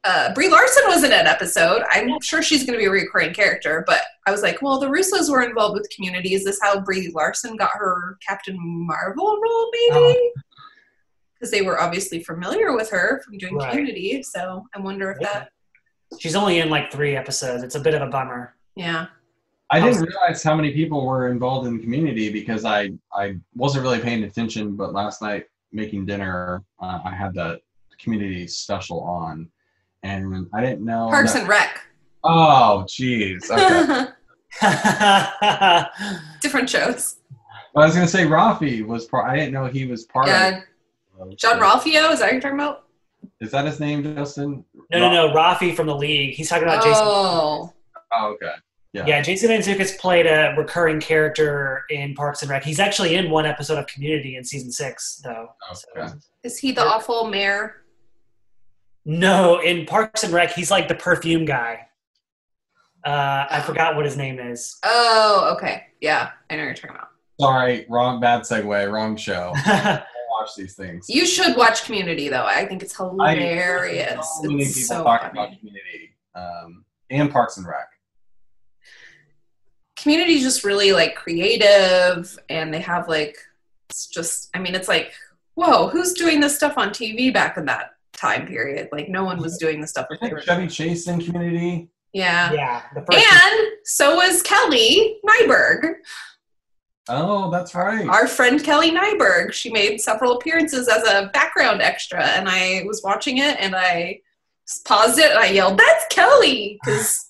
[0.04, 1.82] uh, Brie Larson was in an episode.
[1.90, 4.86] I'm sure she's going to be a recurring character, but I was like, well, the
[4.88, 6.34] Russos were involved with community.
[6.34, 10.30] Is this how Brie Larson got her Captain Marvel role, maybe?
[11.34, 13.70] Because they were obviously familiar with her from doing Right.
[13.70, 14.22] community.
[14.22, 15.32] So I wonder if Yeah.
[15.32, 15.48] that,
[16.18, 17.62] She's only in like three episodes.
[17.62, 18.54] It's a bit of a bummer.
[18.74, 19.06] yeah.
[19.70, 23.82] I didn't realize how many people were involved in the community because I I wasn't
[23.84, 24.76] really paying attention.
[24.76, 27.60] But last night making dinner, uh, I had the
[28.00, 29.48] Community special on,
[30.04, 31.08] and I didn't know.
[31.10, 31.80] Parks that- and Rec.
[32.22, 33.50] oh, jeez.
[33.50, 34.12] Okay.
[36.40, 37.16] Different shows.
[37.76, 39.28] I was gonna say Rafi was part.
[39.28, 40.60] I didn't know he was part Yeah,
[41.20, 41.36] of.
[41.36, 42.12] Jean-Ralphio.
[42.12, 42.84] Is that what you're talking about?
[43.40, 44.64] Is that his name, Justin?
[44.92, 45.34] no, no, no.
[45.34, 46.34] Rafi from the league.
[46.34, 47.02] He's talking about Jason.
[47.04, 47.72] Oh,
[48.12, 48.52] Oh, okay.
[48.98, 49.06] Yeah.
[49.06, 52.64] Yeah, Jason Mantzoukas played a recurring character in Parks and Rec.
[52.64, 55.48] He's actually in one episode of Community in season six, though.
[55.96, 56.08] Okay.
[56.08, 57.84] So- is he the awful mayor?
[59.04, 61.86] no, in Parks and Rec, he's like the perfume guy.
[63.06, 64.76] Uh, I forgot what his name is.
[64.82, 65.84] Oh, okay.
[66.00, 67.08] Yeah, I know what you're talking about.
[67.40, 68.20] Sorry, wrong.
[68.20, 68.92] Bad segue.
[68.92, 69.52] Wrong show.
[69.66, 71.06] Watch these things.
[71.08, 72.44] You should watch Community though.
[72.44, 74.28] I think it's hilarious.
[74.42, 75.32] So many it's people so talk funny.
[75.32, 77.88] about Community um, and Parks and Rec.
[80.08, 83.36] Community is just really like creative, and they have like
[83.90, 84.50] it's just.
[84.54, 85.12] I mean, it's like
[85.58, 88.88] whoa, who's doing this stuff on TV back in that time period?
[88.92, 90.42] Like no one was doing the stuff I that they think were.
[90.42, 91.88] Chevy Chase in Community.
[92.12, 92.52] Yeah.
[92.52, 93.18] yeah, the first.
[93.18, 95.94] And so was Kelly Nyberg.
[97.08, 98.08] Oh, that's right.
[98.08, 99.52] Our friend Kelly Nyberg.
[99.52, 104.20] She made several appearances as a background extra, and I was watching it and I
[104.84, 107.27] paused it and I yelled, "That's Kelly!" because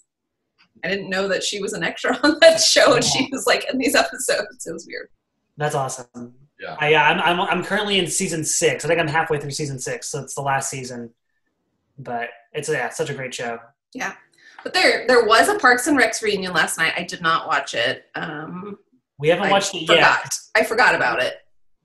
[0.85, 3.67] I didn't know that she was an extra on that show, and she was like
[3.71, 4.67] in these episodes.
[4.67, 5.09] It was weird.
[5.57, 6.35] That's awesome.
[6.61, 6.77] Yeah.
[6.81, 8.85] Uh, yeah, I'm, I'm, I'm currently in season six.
[8.85, 11.11] I think I'm halfway through season six, so it's the last season.
[11.99, 13.59] But it's yeah, such a great show.
[13.95, 14.15] Yeah,
[14.65, 16.93] but there, there was a Parks and Recs reunion last night.
[16.97, 18.07] I did not watch it.
[18.15, 18.79] Um,
[19.19, 20.21] We haven't I watched it forgot.
[20.25, 20.35] yet.
[20.55, 21.35] I forgot about it.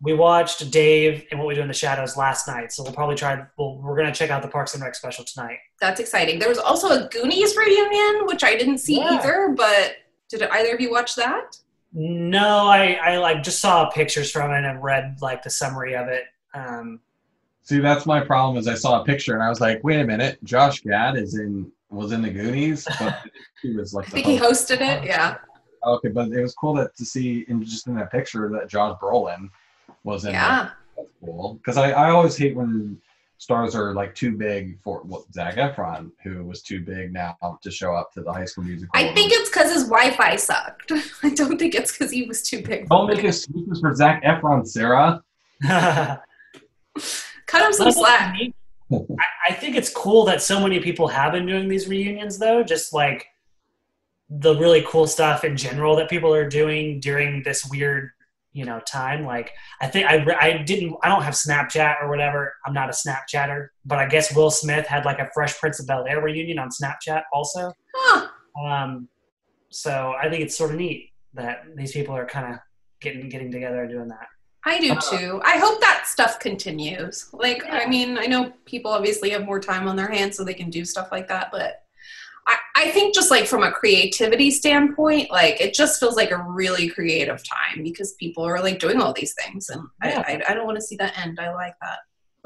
[0.04, 3.16] We watched Dave and What We Do in the Shadows last night, so we'll probably
[3.16, 3.42] try.
[3.58, 5.60] We'll, we're gonna check out the Parks and Rec special tonight.
[5.80, 6.40] That's exciting.
[6.40, 9.12] There was also a Goonies reunion, which I didn't see Yeah.
[9.20, 9.54] either.
[9.56, 9.96] But
[10.30, 11.58] did either of you watch that?
[11.94, 16.10] No, I, I like just saw pictures from it and read like the summary of
[16.10, 16.24] it.
[16.54, 17.00] Um,
[17.66, 18.58] See, that's my problem.
[18.58, 21.36] Is I saw a picture and I was like, wait a minute, Josh Gad is
[21.40, 23.20] in was in the Goonies, but
[23.62, 25.06] he was like I the think he hosted it.
[25.06, 25.38] Yeah.
[25.86, 28.98] Okay, but it was cool that to see in just in that picture that Josh
[29.02, 29.50] Brolin
[30.04, 30.34] was in.
[30.34, 30.42] there.
[30.42, 30.70] Yeah.
[30.96, 31.56] That's cool.
[31.56, 33.02] Because I, I always hate when
[33.38, 37.72] stars are like too big for well, Zac Efron, who was too big now to
[37.72, 38.92] show up to the High School Musical.
[38.94, 40.92] I think it's because his Wi-Fi sucked.
[41.24, 42.88] I don't think it's because he was too big.
[42.90, 45.22] Don't make excuses for Zac Efron, Sarah.
[45.64, 48.36] Cut him some slack.
[48.92, 49.06] I,
[49.50, 52.64] I think it's cool that so many people have been doing these reunions, though.
[52.64, 53.28] Just like
[54.30, 58.12] the really cool stuff in general that people are doing during this weird,
[58.54, 59.26] you know, time.
[59.26, 62.54] Like I think I I didn't I don't have Snapchat or whatever.
[62.66, 65.88] I'm not a Snapchatter, but I guess Will Smith had like a Fresh Prince of
[65.88, 67.74] Bel Air reunion on Snapchat also.
[67.96, 68.28] Huh.
[68.64, 69.10] Um,
[69.70, 72.60] so I think it's sort of neat that these people are kind of
[73.02, 74.28] getting getting together and doing that.
[74.66, 75.42] I do too.
[75.44, 77.30] I hope that stuff continues.
[77.34, 80.54] Like, I mean, I know people obviously have more time on their hands so they
[80.54, 81.83] can do stuff like that, but
[82.48, 86.38] I, I think just like from a creativity standpoint, like it just feels like a
[86.38, 90.24] really creative time because people are like doing all these things, and Yeah.
[90.28, 91.40] I, I, I don't want to see that end.
[91.40, 92.00] I like that.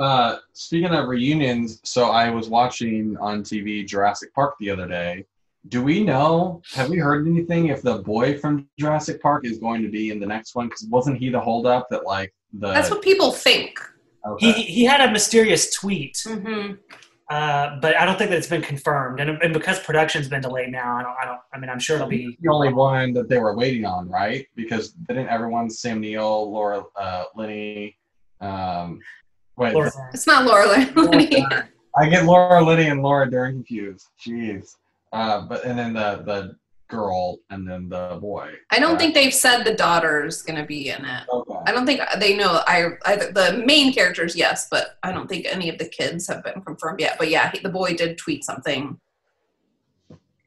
[0.03, 5.25] Uh, speaking of reunions, so I was watching on TV Jurassic Park the other day.
[5.69, 6.61] Do we know?
[6.73, 10.19] Have we heard anything if the boy from Jurassic Park is going to be in
[10.19, 10.67] the next one?
[10.67, 12.67] Because wasn't he the holdup that like the?
[12.67, 13.79] That's what people think.
[14.39, 14.61] He okay.
[14.61, 16.73] he had a mysterious tweet hmm
[17.29, 20.71] Uh, but I don't think that it's been confirmed, and, and because production's been delayed
[20.71, 21.39] now, I don't, I don't.
[21.53, 22.37] I mean, I'm sure it'll be.
[22.41, 24.47] the only one that they were waiting on, right?
[24.55, 27.97] Because didn't everyone Sam Neill, Laura uh, Linney,
[28.39, 29.01] um,
[29.57, 31.45] wait, Laura- It's not Laura Linney.
[31.97, 34.07] I get Laura Linney and Laura Dern confused.
[34.25, 34.75] Jeez.
[35.11, 36.55] Uh, but and then the the
[36.87, 38.53] girl and then the boy.
[38.71, 38.99] I don't right?
[38.99, 41.23] think they've said the daughter's gonna be in it.
[41.31, 41.55] Okay.
[41.65, 42.61] I don't think they know.
[42.67, 46.43] I, I the main characters, yes, but I don't think any of the kids have
[46.43, 47.17] been confirmed yet.
[47.17, 48.99] But yeah, he, the boy did tweet something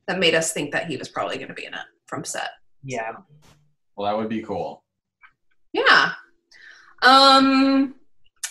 [0.07, 2.51] that made us think that he was probably going to be in it from set.
[2.83, 3.13] Yeah,
[3.95, 4.83] Well, that would be cool.
[5.73, 6.13] Yeah.
[7.03, 7.95] Um,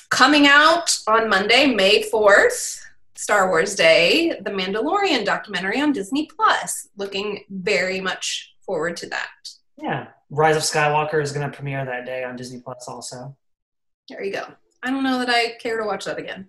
[0.09, 2.78] coming out on Monday, May fourth,
[3.19, 6.87] Star Wars Day, the Mandalorian documentary on Disney Plus.
[6.95, 9.27] Looking very much forward to that.
[9.77, 10.07] yeah.
[10.29, 12.85] Rise of Skywalker is going to premiere that day on Disney Plus.
[12.87, 13.35] Also,
[14.07, 14.45] There you go.
[14.83, 16.47] I don't know that I care to watch that again.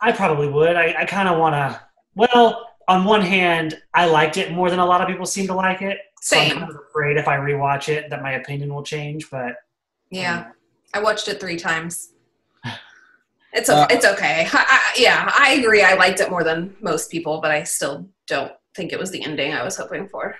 [0.00, 0.74] I probably would.
[0.74, 1.80] I, I kind of want to.
[2.16, 5.54] Well, on one hand, I liked it more than a lot of people seem to
[5.54, 5.98] like it.
[6.22, 6.58] So I'm Same.
[6.58, 9.30] kind of afraid if I rewatch it that my opinion will change.
[9.30, 9.54] But
[10.10, 10.46] Yeah,
[10.92, 12.13] I watched it three times.
[13.54, 14.48] It's Uh, it's okay.
[14.52, 15.82] I, I, yeah, I agree.
[15.82, 19.22] I liked it more than most people, but I still don't think it was the
[19.24, 20.34] ending I was hoping for.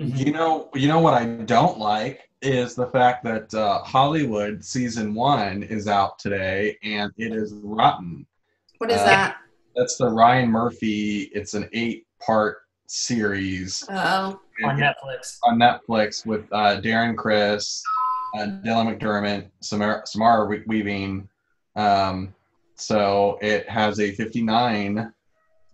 [0.00, 0.16] Mhm.
[0.16, 5.14] You know, you know what I don't like is the fact that uh, Hollywood season
[5.14, 8.26] one is out today and it is rotten.
[8.78, 9.36] What is Uh, that?
[9.76, 11.30] That's the Ryan Murphy.
[11.34, 15.38] It's an eight-part series Oh, on Netflix.
[15.44, 17.82] on Netflix with uh, Darren Criss,
[18.36, 21.28] uh, Dylan McDermott, Samara, Samara We- Weaving.
[21.76, 22.34] Um,
[22.74, 25.12] so it has a 59.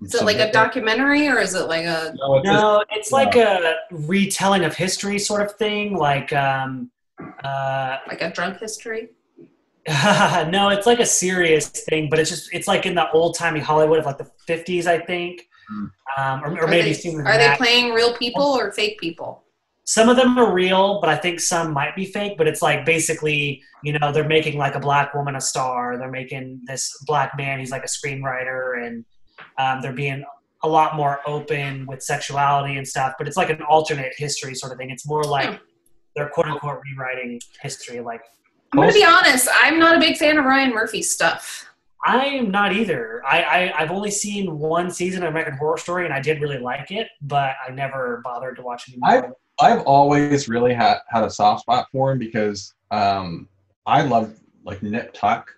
[0.03, 2.15] is it like a documentary or is it like a?
[2.17, 5.97] No, it's a- No, it's like a retelling of history sort of thing.
[5.97, 6.91] Like, um,
[7.43, 9.11] uh, Like a drunk history?
[9.89, 13.59] no, it's like a serious thing, but it's just it's like in the old timey
[13.61, 15.87] Hollywood of like the fifties, I think, Hmm.
[16.19, 18.99] um, or, or Are maybe they, sooner than are they playing real people or fake
[19.01, 19.45] people?
[19.89, 22.35] Some of them are real, but I think some might be fake.
[22.37, 25.97] But it's like basically, you know, they're making like a black woman a star.
[25.97, 27.59] They're making this black man.
[27.59, 29.03] He's like a screenwriter, and
[29.57, 30.23] um, they're being
[30.63, 33.15] a lot more open with sexuality and stuff.
[33.17, 34.91] But it's like an alternate history sort of thing.
[34.91, 35.57] It's more like Hmm.
[36.15, 38.01] they're quote unquote rewriting history.
[38.01, 38.21] Like
[38.75, 39.49] I'm gonna be honest.
[39.55, 41.65] I'm not a big fan of Ryan Murphy stuff.
[42.05, 43.23] I am not either.
[43.27, 46.59] I, I I've only seen one season of American Horror Story, and I did really
[46.59, 49.35] like it, but I never bothered to watch any more.
[49.61, 53.49] I've always really had had a soft spot for him because um,
[53.87, 55.51] I loved like Nip Tuck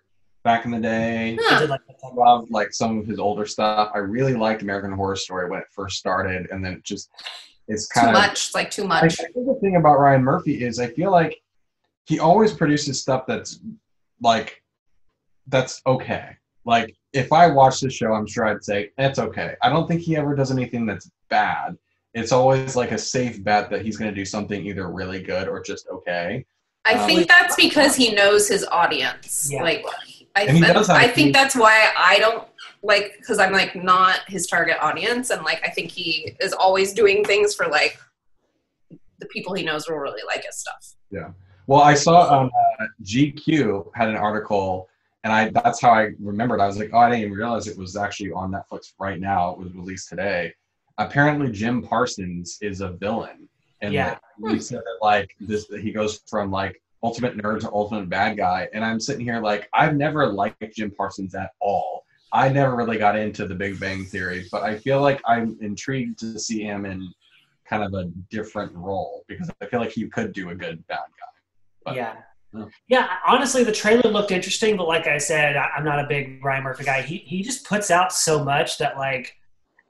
[0.42, 1.34] back in the day.
[1.34, 1.58] I Huh.
[1.60, 1.80] did like.
[2.02, 3.90] I loved like some of his older stuff.
[3.94, 7.10] I really liked American Horror Story when it first started, and then it just
[7.68, 8.32] it's Too kind of much.
[8.46, 9.02] It's like too much.
[9.02, 9.16] I much.
[9.16, 11.40] think the thing about Ryan Murphy is I feel like
[12.06, 13.60] he always produces stuff that's
[14.22, 14.62] like
[15.48, 16.36] that's okay.
[16.64, 19.54] Like if I watch the show, I'm sure I'd say it's okay.
[19.62, 21.76] I don't think he ever does anything that's bad.
[22.14, 25.48] It's always like a safe bet that he's going to do something either really good
[25.48, 26.44] or just okay.
[26.84, 29.48] I Um, think that's because he knows his audience.
[29.52, 29.62] Yeah.
[29.62, 29.84] Like,
[30.34, 32.46] I, And he does have I a think huge- that's why I don't
[32.82, 36.92] like because I'm like not his target audience, and like I think he is always
[36.92, 37.98] doing things for like
[39.18, 40.94] the people he knows will really like his stuff.
[41.10, 41.30] Yeah.
[41.66, 42.46] Well, I saw on
[42.80, 44.88] uh, GQ had an article,
[45.24, 46.60] and I that's how I remembered.
[46.60, 49.52] I was like, oh, I didn't even realize it was actually on Netflix right now.
[49.52, 50.54] It was released today.
[51.00, 53.48] Apparently, Jim Parsons is a villain,
[53.80, 54.18] and Yeah.
[54.48, 58.36] he said that like this, that he goes from like ultimate nerd to ultimate bad
[58.36, 58.68] guy.
[58.74, 62.04] And I'm sitting here like I've never liked Jim Parsons at all.
[62.32, 66.18] I never really got into the Big Bang Theory, but I feel like I'm intrigued
[66.20, 67.08] to see him in
[67.66, 70.98] kind of a different role because I feel like he could do a good bad
[70.98, 71.32] guy.
[71.84, 72.16] But- yeah.
[72.52, 72.64] Yeah.
[72.88, 76.44] Yeah, honestly, the trailer looked interesting, but like I said, I- I'm not a big
[76.44, 77.00] Ryan Murphy guy.
[77.00, 79.36] He he just puts out so much that like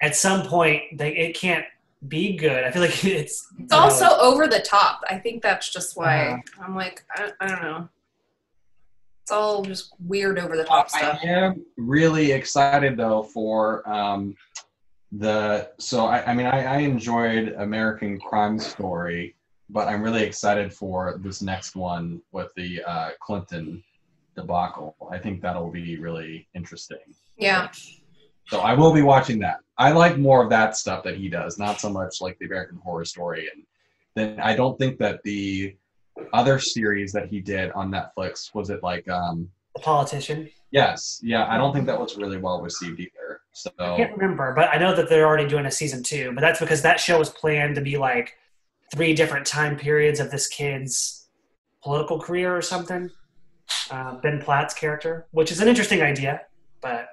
[0.00, 1.64] at some point they it can't
[2.08, 2.64] be good.
[2.64, 5.02] I feel like it's It's also over the top.
[5.08, 7.88] I think that's just why I'm like I, I don't know.
[9.22, 11.24] It's all just weird over the top I stuff.
[11.24, 14.34] am really excited though for um,
[15.12, 15.70] the.
[15.78, 19.36] So I, I mean, I, I enjoyed American Crime Story,
[19.68, 23.84] but I'm really excited for this next one with the uh, Clinton
[24.34, 24.96] debacle.
[25.12, 26.98] I think that'll be really interesting.
[27.36, 27.70] Yeah.
[28.48, 29.60] So I will be watching that.
[29.80, 32.76] I like more of that stuff that he does, not so much like the American
[32.84, 33.48] Horror Story.
[33.52, 33.64] And
[34.14, 35.74] then I don't think that the
[36.34, 40.50] other series that he did on Netflix was it like um the politician.
[40.70, 43.40] yes yeah I don't think that was really well received either.
[43.52, 46.32] So I can't remember, but I know that they're already doing a season two.
[46.34, 48.36] But that's because that show was planned to be like
[48.94, 51.28] three different time periods of this kid's
[51.82, 53.10] political career or something.
[53.90, 56.42] Uh, ben Platt's character, which is an interesting idea,
[56.82, 57.08] but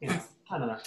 [0.00, 0.78] you know, I don't know.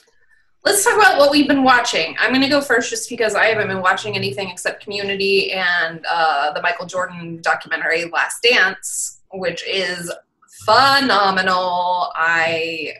[0.63, 2.15] Let's talk about what we've been watching.
[2.19, 6.05] I'm going to go first just because I haven't been watching anything except Community and
[6.09, 10.11] uh, the Michael Jordan documentary Last Dance, which is
[10.65, 12.11] phenomenal.
[12.15, 12.93] I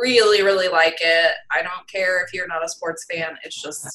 [0.00, 1.32] really, really like it.
[1.50, 3.36] I don't care if you're not a sports fan.
[3.44, 3.88] It's just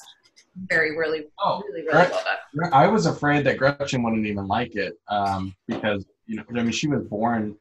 [0.69, 2.23] very, really, oh really, really well
[2.55, 2.73] done.
[2.73, 6.71] I was afraid that Gretchen wouldn't even like it um, because you know I mean
[6.71, 7.55] she was born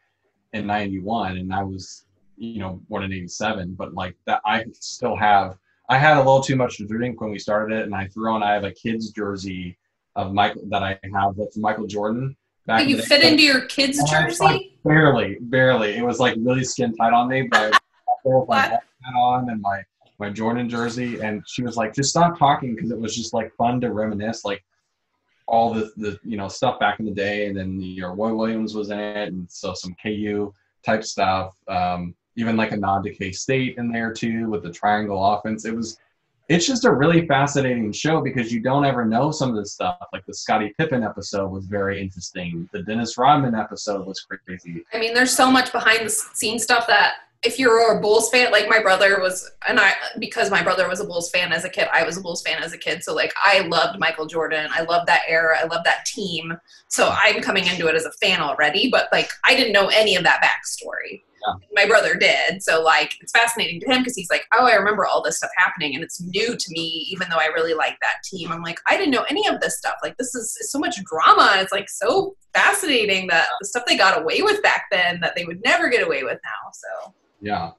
[0.55, 2.06] in '91 and I was
[2.37, 5.57] you know born in '87, but like that I still have
[5.89, 8.33] I had a little too much to drink when we started it, and I threw
[8.33, 9.79] on I have a kid's jersey
[10.17, 12.37] of Michael that I have that's Michael Jordan.
[12.67, 13.09] Back in You the day.
[13.09, 14.79] fit into your kid's And was like, jersey?
[14.85, 15.97] barely, barely.
[15.97, 17.79] It was like really skin tight on me, but I
[18.25, 18.83] with my hat
[19.17, 19.83] on and my
[20.19, 23.53] my Jordan jersey, and she was like, "Just stop talking," because it was just like
[23.57, 24.65] fun to reminisce, like
[25.47, 28.75] all the the you know stuff back in the day, and then your Roy Williams
[28.75, 30.53] was in it, and so some KU
[30.85, 34.73] type stuff, um, even like a nod to K State in there too with the
[34.73, 35.65] triangle offense.
[35.65, 35.99] It was.
[36.49, 39.99] It's just a really fascinating show because you don't ever know some of this stuff.
[40.13, 42.69] Like the Scottie Pippen episode was very interesting.
[42.73, 44.85] The Dennis Rodman episode was crazy.
[44.93, 48.51] I mean, there's so much behind the scenes stuff that if you're a Bulls fan,
[48.51, 51.69] like my brother was, and I, because my brother was a Bulls fan as a
[51.69, 53.05] kid, I was a Bulls fan as a kid.
[53.05, 54.69] So, like, I loved Michael Jordan.
[54.73, 55.57] I loved that era.
[55.61, 56.57] I loved that team.
[56.89, 60.17] So, I'm coming into it as a fan already, but like, I didn't know any
[60.17, 61.23] of that backstory.
[61.75, 62.63] My brother did.
[62.63, 65.51] So like it's fascinating to him because he's like, oh, I remember all this stuff
[65.57, 67.07] happening, and it's new to me.
[67.11, 69.79] Even though I really like that team, I'm like, I didn't know any of this
[69.79, 69.95] stuff.
[70.03, 71.57] Like this is so much drama.
[71.59, 75.45] It's like so fascinating that the stuff they got away with back then that they
[75.45, 76.71] would never get away with now.
[76.73, 77.71] So Yeah.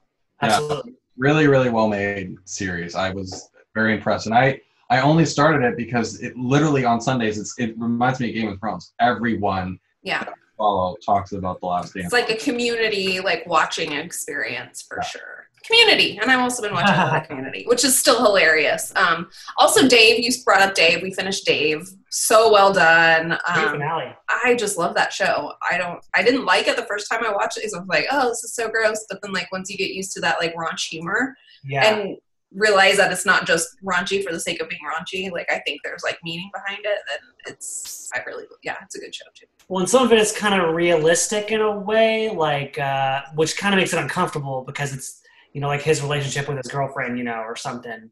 [0.42, 0.94] Absolutely.
[1.18, 4.60] really really well made series i was very impressed and i
[4.92, 8.50] i only started it because it literally on sundays it's, it reminds me of game
[8.50, 12.36] of thrones everyone yeah, that I follow talks about the last dance it's like a
[12.36, 15.48] community like watching experience for sure.
[15.66, 18.94] Community, and I've also been watching the Community, which is still hilarious.
[18.96, 21.02] Um, also, Dave, you brought up Dave.
[21.02, 21.90] We finished Dave.
[22.10, 23.34] So well done.
[23.34, 24.16] Um, finale.
[24.30, 25.52] I just love that show.
[25.70, 27.88] I don't I didn't like it the first time I watched it because I was
[27.90, 29.06] like, oh, this is so gross.
[29.10, 31.36] But then like once you get used to that like raunch humor
[31.66, 31.86] Yeah.
[31.86, 32.18] and
[32.54, 35.82] realize that it's not just raunchy for the sake of being raunchy, like I think
[35.84, 39.46] there's like meaning behind it, then it's I really yeah, it's a good show too.
[39.68, 43.58] well, and some of it is kind of realistic in a way, like uh, which
[43.58, 45.22] kind of makes it uncomfortable because it's
[45.54, 48.12] you know like his relationship with his girlfriend, you know, or something.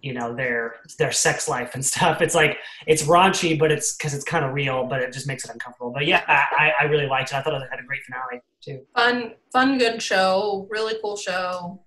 [0.00, 2.20] You know their their sex life and stuff.
[2.20, 5.46] It's like it's raunchy, but it's because it's kind of real, but it just makes
[5.46, 5.92] it uncomfortable.
[5.92, 7.36] But yeah, I, I really liked it.
[7.36, 8.84] I thought it had a great finale too.
[8.94, 10.66] Fun, fun, good show.
[10.70, 11.80] Really cool show.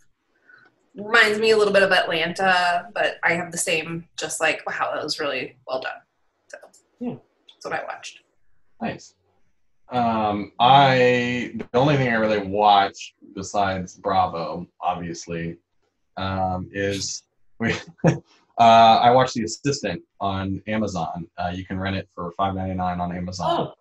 [0.98, 4.08] Reminds me a little bit of Atlanta, but I have the same.
[4.18, 5.93] Just like wow, that was really well done.
[6.50, 6.58] So
[7.00, 7.16] Yeah.
[7.48, 8.22] that's what I watched.
[8.82, 9.14] Nice.
[9.89, 15.58] Um, I the only thing I really watched besides Bravo, obviously,
[16.18, 17.24] um, is
[17.60, 17.74] we.
[18.06, 18.14] uh,
[18.58, 21.28] I watched The Assistant on Amazon.
[21.38, 23.48] Uh, you can rent it for five ninety nine on Amazon.
[23.50, 23.74] Oh,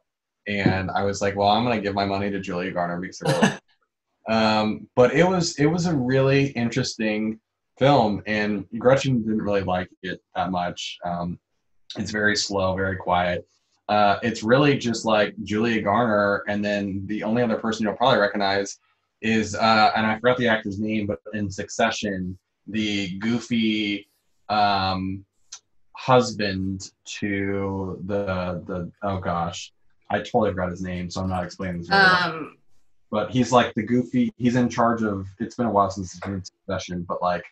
[0.47, 3.23] and I was like, well, I'm gonna give my money to Julia Garner because
[4.29, 7.41] um, but it was it was a really interesting
[7.79, 10.99] film, and Gretchen didn't really like it that much.
[11.05, 11.39] Um,
[11.97, 13.47] it's very slow, very quiet.
[13.89, 18.19] Uh, it's really just like Julia Garner, and then the only other person you'll probably
[18.19, 18.79] recognize
[19.23, 24.09] is, uh, and I forgot the actor's name, but in Succession, the goofy
[24.49, 25.25] um,
[25.93, 29.73] husband to the the oh gosh,
[30.11, 31.91] I totally forgot his name, so I'm not explaining this.
[31.91, 32.57] Um,
[33.11, 34.33] but he's like the goofy.
[34.37, 35.27] He's in charge of.
[35.39, 37.45] It's been a while since he's been in Succession, but like,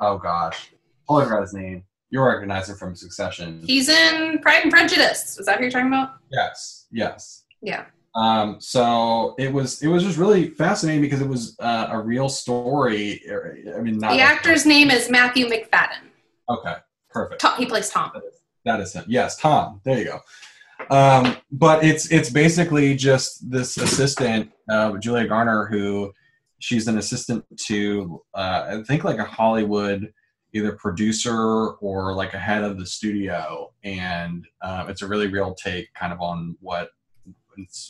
[0.00, 0.70] oh gosh,
[1.08, 1.84] totally forgot his name.
[2.10, 3.62] You'll recognize him from Succession.
[3.64, 5.38] he's in Pride and Prejudice.
[5.38, 6.12] Is that who you're talking about?
[6.30, 7.44] yes, yes.
[7.60, 7.84] Yeah.
[8.14, 12.28] Um, so it was it was just really fascinating because it was uh, a real
[12.28, 13.22] story.
[13.76, 16.08] I mean, not The actor's name is Matthew Macfadyen.
[16.48, 16.74] Okay,
[17.10, 17.40] perfect.
[17.40, 18.10] Tom, he plays Tom.
[18.64, 19.04] That is him.
[19.06, 19.80] Yes, Tom.
[19.84, 20.20] There you go.
[20.90, 26.12] Um, but it's it's basically just this assistant, uh, Julia Garner, who
[26.58, 30.12] she's an assistant to uh, I think like a Hollywood
[30.54, 35.54] either producer or like a head of the studio, and uh, it's a really real
[35.54, 36.90] take kind of on what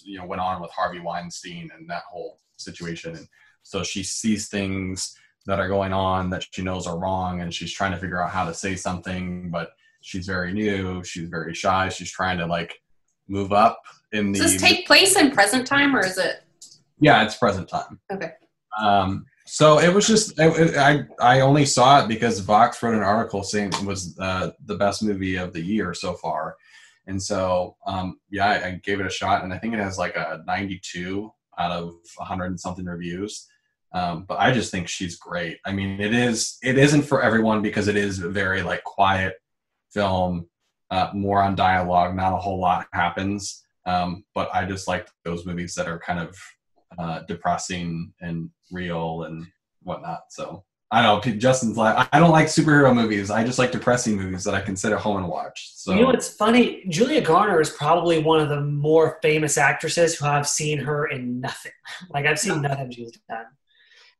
[0.04, 3.14] you know went on with Harvey Weinstein and that whole situation.
[3.14, 3.28] And
[3.62, 7.72] so she sees things that are going on that she knows are wrong, and she's
[7.72, 9.70] trying to figure out how to say something, but
[10.00, 11.04] she's very new.
[11.04, 11.88] She's very shy.
[11.88, 12.80] She's trying to like
[13.28, 13.80] move up
[14.12, 16.42] in the Does this take place in present time or is it?
[17.00, 18.00] yeah it's present time.
[18.12, 18.32] Okay.
[18.82, 23.02] um so it was just it, i i only saw it because vox wrote an
[23.02, 26.56] article saying it was uh, the best movie of the year so far.
[27.06, 29.96] And so um yeah I, I gave it a shot and i think it has
[29.98, 33.46] like a 92 out of 100 and something reviews.
[33.92, 35.58] Um, but i just think she's great.
[35.64, 39.34] I mean it is it isn't for everyone because it is a very like quiet
[39.92, 40.48] film
[40.90, 42.14] uh, more on dialogue.
[42.14, 46.20] Not a whole lot happens um, but i just like those movies that are kind
[46.20, 46.38] of
[46.98, 49.46] uh, depressing and real and
[49.82, 50.20] whatnot.
[50.30, 53.30] So i don't know justin's like i don't like superhero movies.
[53.30, 55.70] I just like depressing movies that i can sit at home and watch.
[55.74, 56.84] So you know what's funny?
[56.88, 61.40] Julia Garner is probably one of the more famous actresses who I've seen her in
[61.40, 61.72] nothing.
[62.10, 63.46] Like I've seen nothing she's done,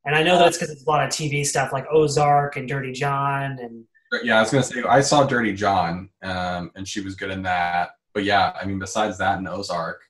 [0.04, 2.92] and I know that's because it's a lot of TV stuff like Ozark and Dirty
[2.92, 3.84] John and
[4.22, 7.42] yeah i was gonna say i saw dirty john um, and she was good in
[7.42, 10.02] that but yeah i mean besides that and ozark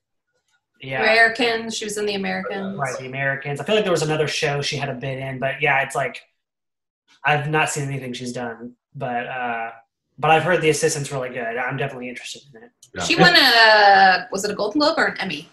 [0.80, 1.76] yeah, Americans.
[1.76, 2.78] She was in The Americans.
[2.78, 2.96] right.
[2.98, 3.60] The Americans.
[3.60, 5.96] I feel like there was another show she had a bit in, but yeah, it's
[5.96, 6.20] like
[7.24, 9.72] I've not seen anything she's done, but uh,
[10.18, 11.56] but I've heard the assistant's really good.
[11.56, 12.70] I'm definitely interested in it.
[12.94, 13.02] yeah.
[13.02, 15.48] She won a was it a Golden Globe or an Emmy?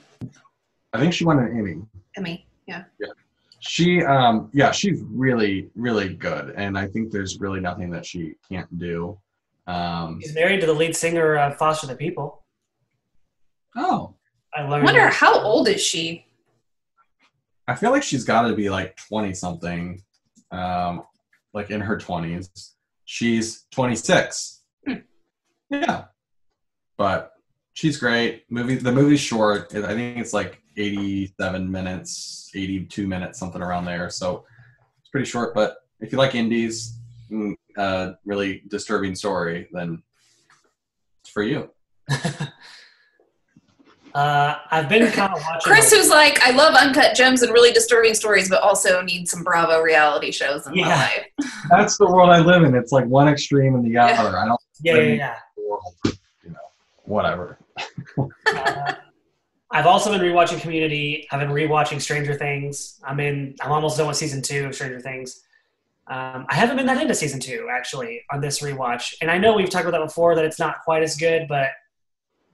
[0.93, 1.82] i think she won an emmy
[2.16, 2.48] Emmy.
[2.68, 2.84] Yeah.
[3.68, 8.34] She um yeah she's really really good and i think there's really nothing that she
[8.49, 9.18] can't do
[9.68, 12.43] um She's married to the lead singer of Foster the People.
[13.76, 14.13] oh
[14.55, 14.86] I I learned.
[14.86, 16.26] wonder how old is she?
[17.68, 20.01] i feel like she's got to be like 20 something
[20.51, 21.03] um
[21.53, 22.49] like in her 20s
[23.05, 24.93] she's 26 Hmm.
[25.72, 26.05] yeah
[26.97, 27.32] but
[27.74, 28.43] she's great.
[28.49, 29.74] Movie the movie's short.
[29.76, 34.09] I think it's like 87 minutes, 82 minutes, something around there.
[34.09, 34.45] So
[34.99, 35.53] it's pretty short.
[35.55, 36.99] But if you like indies,
[37.32, 40.01] mm, uh, really disturbing story, then
[41.21, 41.69] it's for you.
[44.15, 45.73] Uh, I've been kind of watching.
[45.73, 49.43] Chris, who's like, I love uncut gems and really disturbing stories, but also need some
[49.43, 50.86] Bravo reality shows in Yeah.
[50.88, 51.26] my life.
[51.69, 52.76] That's the world I live in.
[52.76, 54.05] It's like one extreme and the Yeah.
[54.17, 54.38] other.
[54.38, 55.36] I don't yeah, yeah, yeah.
[55.57, 56.55] world, you know,
[57.03, 57.59] whatever.
[58.17, 58.93] Uh,
[59.76, 61.28] I've also been rewatching Community.
[61.32, 62.97] I've been rewatching Stranger Things.
[63.03, 63.55] I'm in.
[63.59, 65.41] I'm almost done with season two of Stranger Things.
[66.07, 69.53] Um, I haven't been that into season two actually on this rewatch, and I know
[69.53, 71.71] we've talked about that before that it's not quite as good, but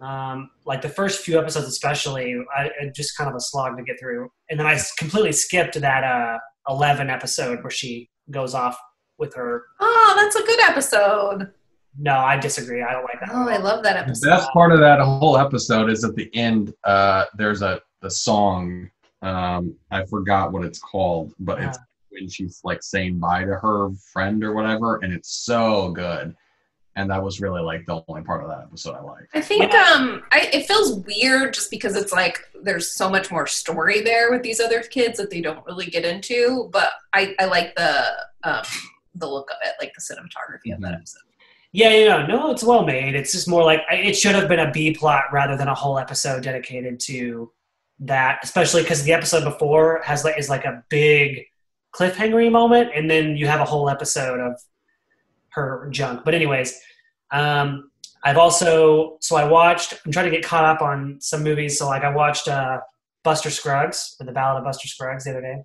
[0.03, 3.99] um, like the first few episodes especially, I, just kind of a slog to get
[3.99, 4.31] through.
[4.49, 8.79] And then I completely skipped that uh, 11 episode where she goes off
[9.19, 9.65] with her.
[9.79, 11.53] Oh, that's a good episode.
[11.97, 12.81] No, I disagree.
[12.81, 13.29] I don't like that.
[13.33, 14.29] Oh, I love that The episode.
[14.29, 16.73] best part of that whole episode is at the end.
[16.83, 18.89] Uh, there's a the song.
[19.21, 21.77] Um, I forgot what it's called, but it's
[22.09, 26.35] when she's like saying bye to her friend or whatever, and it's so good.
[26.97, 29.27] And that was really like the only part of that episode I liked.
[29.33, 33.47] I think um, I, it feels weird just because it's like there's so much more
[33.47, 36.69] story there with these other kids that they don't really get into.
[36.73, 38.03] But I, I like the
[38.43, 38.63] um,
[39.15, 40.97] the look of it, like the cinematography of that Mhm.
[40.97, 41.21] episode.
[41.73, 43.15] Yeah, yeah, no, no, it's well made.
[43.15, 45.97] It's just more like it should have been a B plot rather than a whole
[45.97, 47.51] episode dedicated to
[47.99, 48.39] that.
[48.43, 51.45] Especially because the episode before has like is like a big
[51.93, 54.59] cliffhangery moment, and then you have a whole episode of
[55.51, 56.25] her junk.
[56.25, 56.77] But anyways,
[57.31, 57.89] um,
[58.23, 59.93] I've also so I watched.
[60.05, 61.79] I'm trying to get caught up on some movies.
[61.79, 62.81] So like I watched uh,
[63.23, 65.63] Buster Scruggs or the Ballad of Buster Scruggs the other day,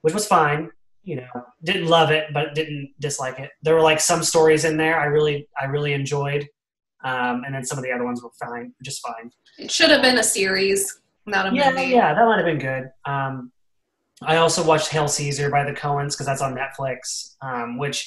[0.00, 0.72] which was fine
[1.08, 3.50] you know didn't love it but didn't dislike it.
[3.62, 6.46] There were like some stories in there i really i really enjoyed
[7.04, 9.30] um, and then some of the other ones were fine just fine.
[9.58, 11.86] It should have been a series, not a yeah movie.
[11.86, 12.90] yeah that might have been good.
[13.06, 13.52] Um,
[14.22, 17.98] i also watched hail caesar by the coens because that's on netflix um, which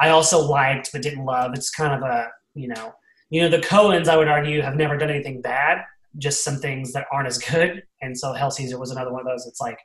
[0.00, 1.52] i also liked but didn't love.
[1.54, 2.94] It's kind of a you know
[3.28, 5.84] you know the coens i would argue have never done anything bad
[6.18, 7.82] just some things that aren't as good.
[8.00, 9.46] And so hail caesar was another one of those.
[9.46, 9.78] It's like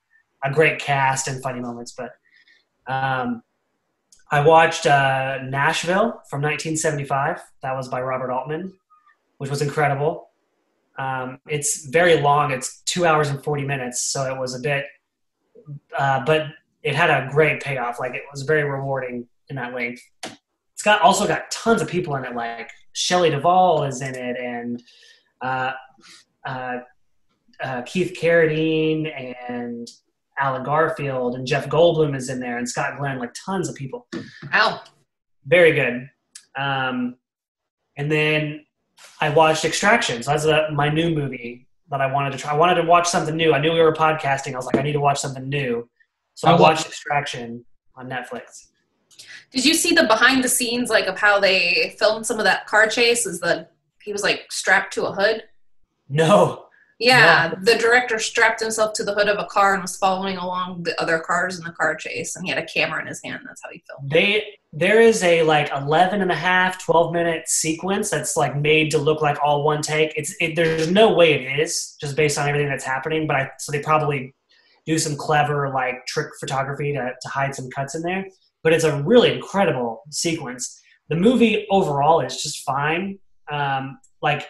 [0.46, 2.12] a great cast and funny moments but
[2.88, 3.44] um,
[4.32, 7.42] I watched uh, Nashville from 1975.
[7.62, 8.74] That was by Robert Altman,
[9.38, 10.30] which was incredible.
[10.98, 12.52] Um, it's very long.
[12.52, 14.86] It's two hours and 40 minutes, so it was a bit,
[15.98, 16.48] uh, but
[16.84, 18.00] it had a great payoff.
[18.00, 20.02] Like it was very rewarding in that length.
[20.24, 22.36] It's got also got tons of people in it.
[22.36, 24.82] Like Shelley Duvall is in it, and
[25.42, 25.74] uh,
[26.46, 26.78] uh,
[27.62, 29.12] uh, Keith Carradine
[29.50, 29.88] and
[30.42, 34.08] Allen Garfield and Jeff Goldblum is in there and Scott Glenn, like tons of people.
[34.52, 34.82] Wow.
[35.46, 36.10] Very good.
[36.58, 37.16] Um,
[37.96, 38.66] and then
[39.22, 40.24] I watched Extraction.
[40.24, 42.52] So that's a, my new movie that I wanted to try.
[42.52, 43.54] I wanted to watch something new.
[43.54, 44.54] I knew we were podcasting.
[44.54, 45.88] I was like, I need to watch something new.
[46.34, 47.64] So I How's watched Extraction
[47.96, 48.68] on Netflix.
[49.52, 52.66] Did you see the behind the scenes like of how they filmed some of that
[52.66, 53.26] car chase?
[53.28, 55.44] Is that he was like strapped to a hood?
[56.10, 56.66] No.
[57.02, 60.84] Yeah, the director strapped himself to the hood of a car and was following along
[60.84, 63.42] the other cars in the car chase, and he had a camera in his hand.
[63.46, 64.12] That's how he filmed.
[64.12, 68.90] They there is a like 11 and a half 12 minute sequence that's like made
[68.92, 72.38] to look like all one take it's it, there's no way it is just based
[72.38, 74.34] on everything that's happening but i so they probably
[74.86, 78.26] do some clever like trick photography to, to hide some cuts in there
[78.64, 80.80] but it's a really incredible sequence
[81.10, 83.20] the movie overall is just fine
[83.52, 84.48] um, like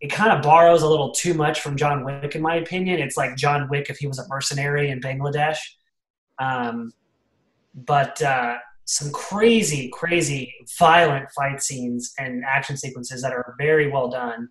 [0.00, 3.16] it kind of borrows a little too much from john wick in my opinion it's
[3.16, 5.58] like john wick if he was a mercenary in bangladesh
[6.40, 6.92] um,
[7.74, 14.08] but uh, some crazy, crazy, violent fight scenes and action sequences that are very well
[14.08, 14.48] done.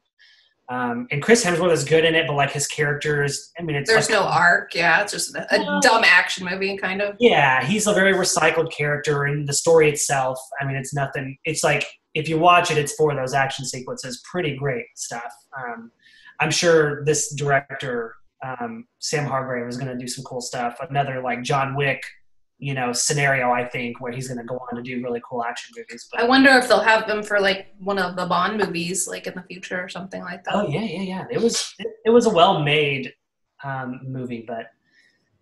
[0.69, 3.89] Um, and Chris Hemsworth is good in it, but like his characters, I mean, it's
[3.89, 4.75] There's like- no arc.
[4.75, 7.15] Yeah, it's just a, a dumb action movie, kind of.
[7.19, 11.37] Yeah, he's a very recycled character, and the story itself, I mean, it's nothing.
[11.43, 14.21] It's like if you watch it, it's for those action sequences.
[14.29, 15.31] Pretty great stuff.
[15.57, 15.91] Um,
[16.39, 20.77] I'm sure this director, um, Sam Hargrave, is going to do some cool stuff.
[20.89, 22.01] Another like John Wick,
[22.57, 23.51] you know, scenario.
[23.51, 26.07] I think where he's going to go on to do really cool action movies.
[26.11, 29.27] But I wonder if they'll have him for like one of the Bond movies, like
[29.27, 30.55] in the future or something like that.
[30.55, 31.25] Oh yeah, yeah, yeah.
[31.29, 33.13] It was it, it was a well made
[33.63, 34.71] um, movie, but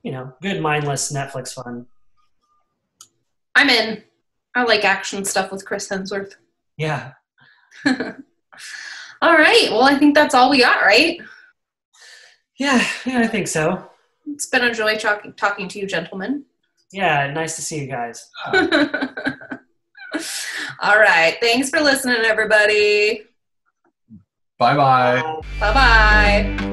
[0.04, 1.86] you know, good mindless Netflix fun.
[3.56, 4.04] I'm in.
[4.56, 6.34] I like action stuff with Chris Hemsworth.
[6.78, 7.14] Yeah,
[9.22, 9.68] All right.
[9.72, 11.20] Well, I think that's all we got, right?
[12.58, 13.20] yeah, yeah.
[13.20, 13.90] I think so.
[14.28, 16.44] It's been a joy talking talking to you, gentlemen.
[16.92, 18.30] Yeah, nice to see you guys.
[18.54, 18.58] all
[20.98, 21.38] right.
[21.42, 23.24] Thanks for listening, everybody.
[24.58, 25.22] Bye bye.
[25.22, 25.42] Bye.
[25.60, 26.67] Bye bye.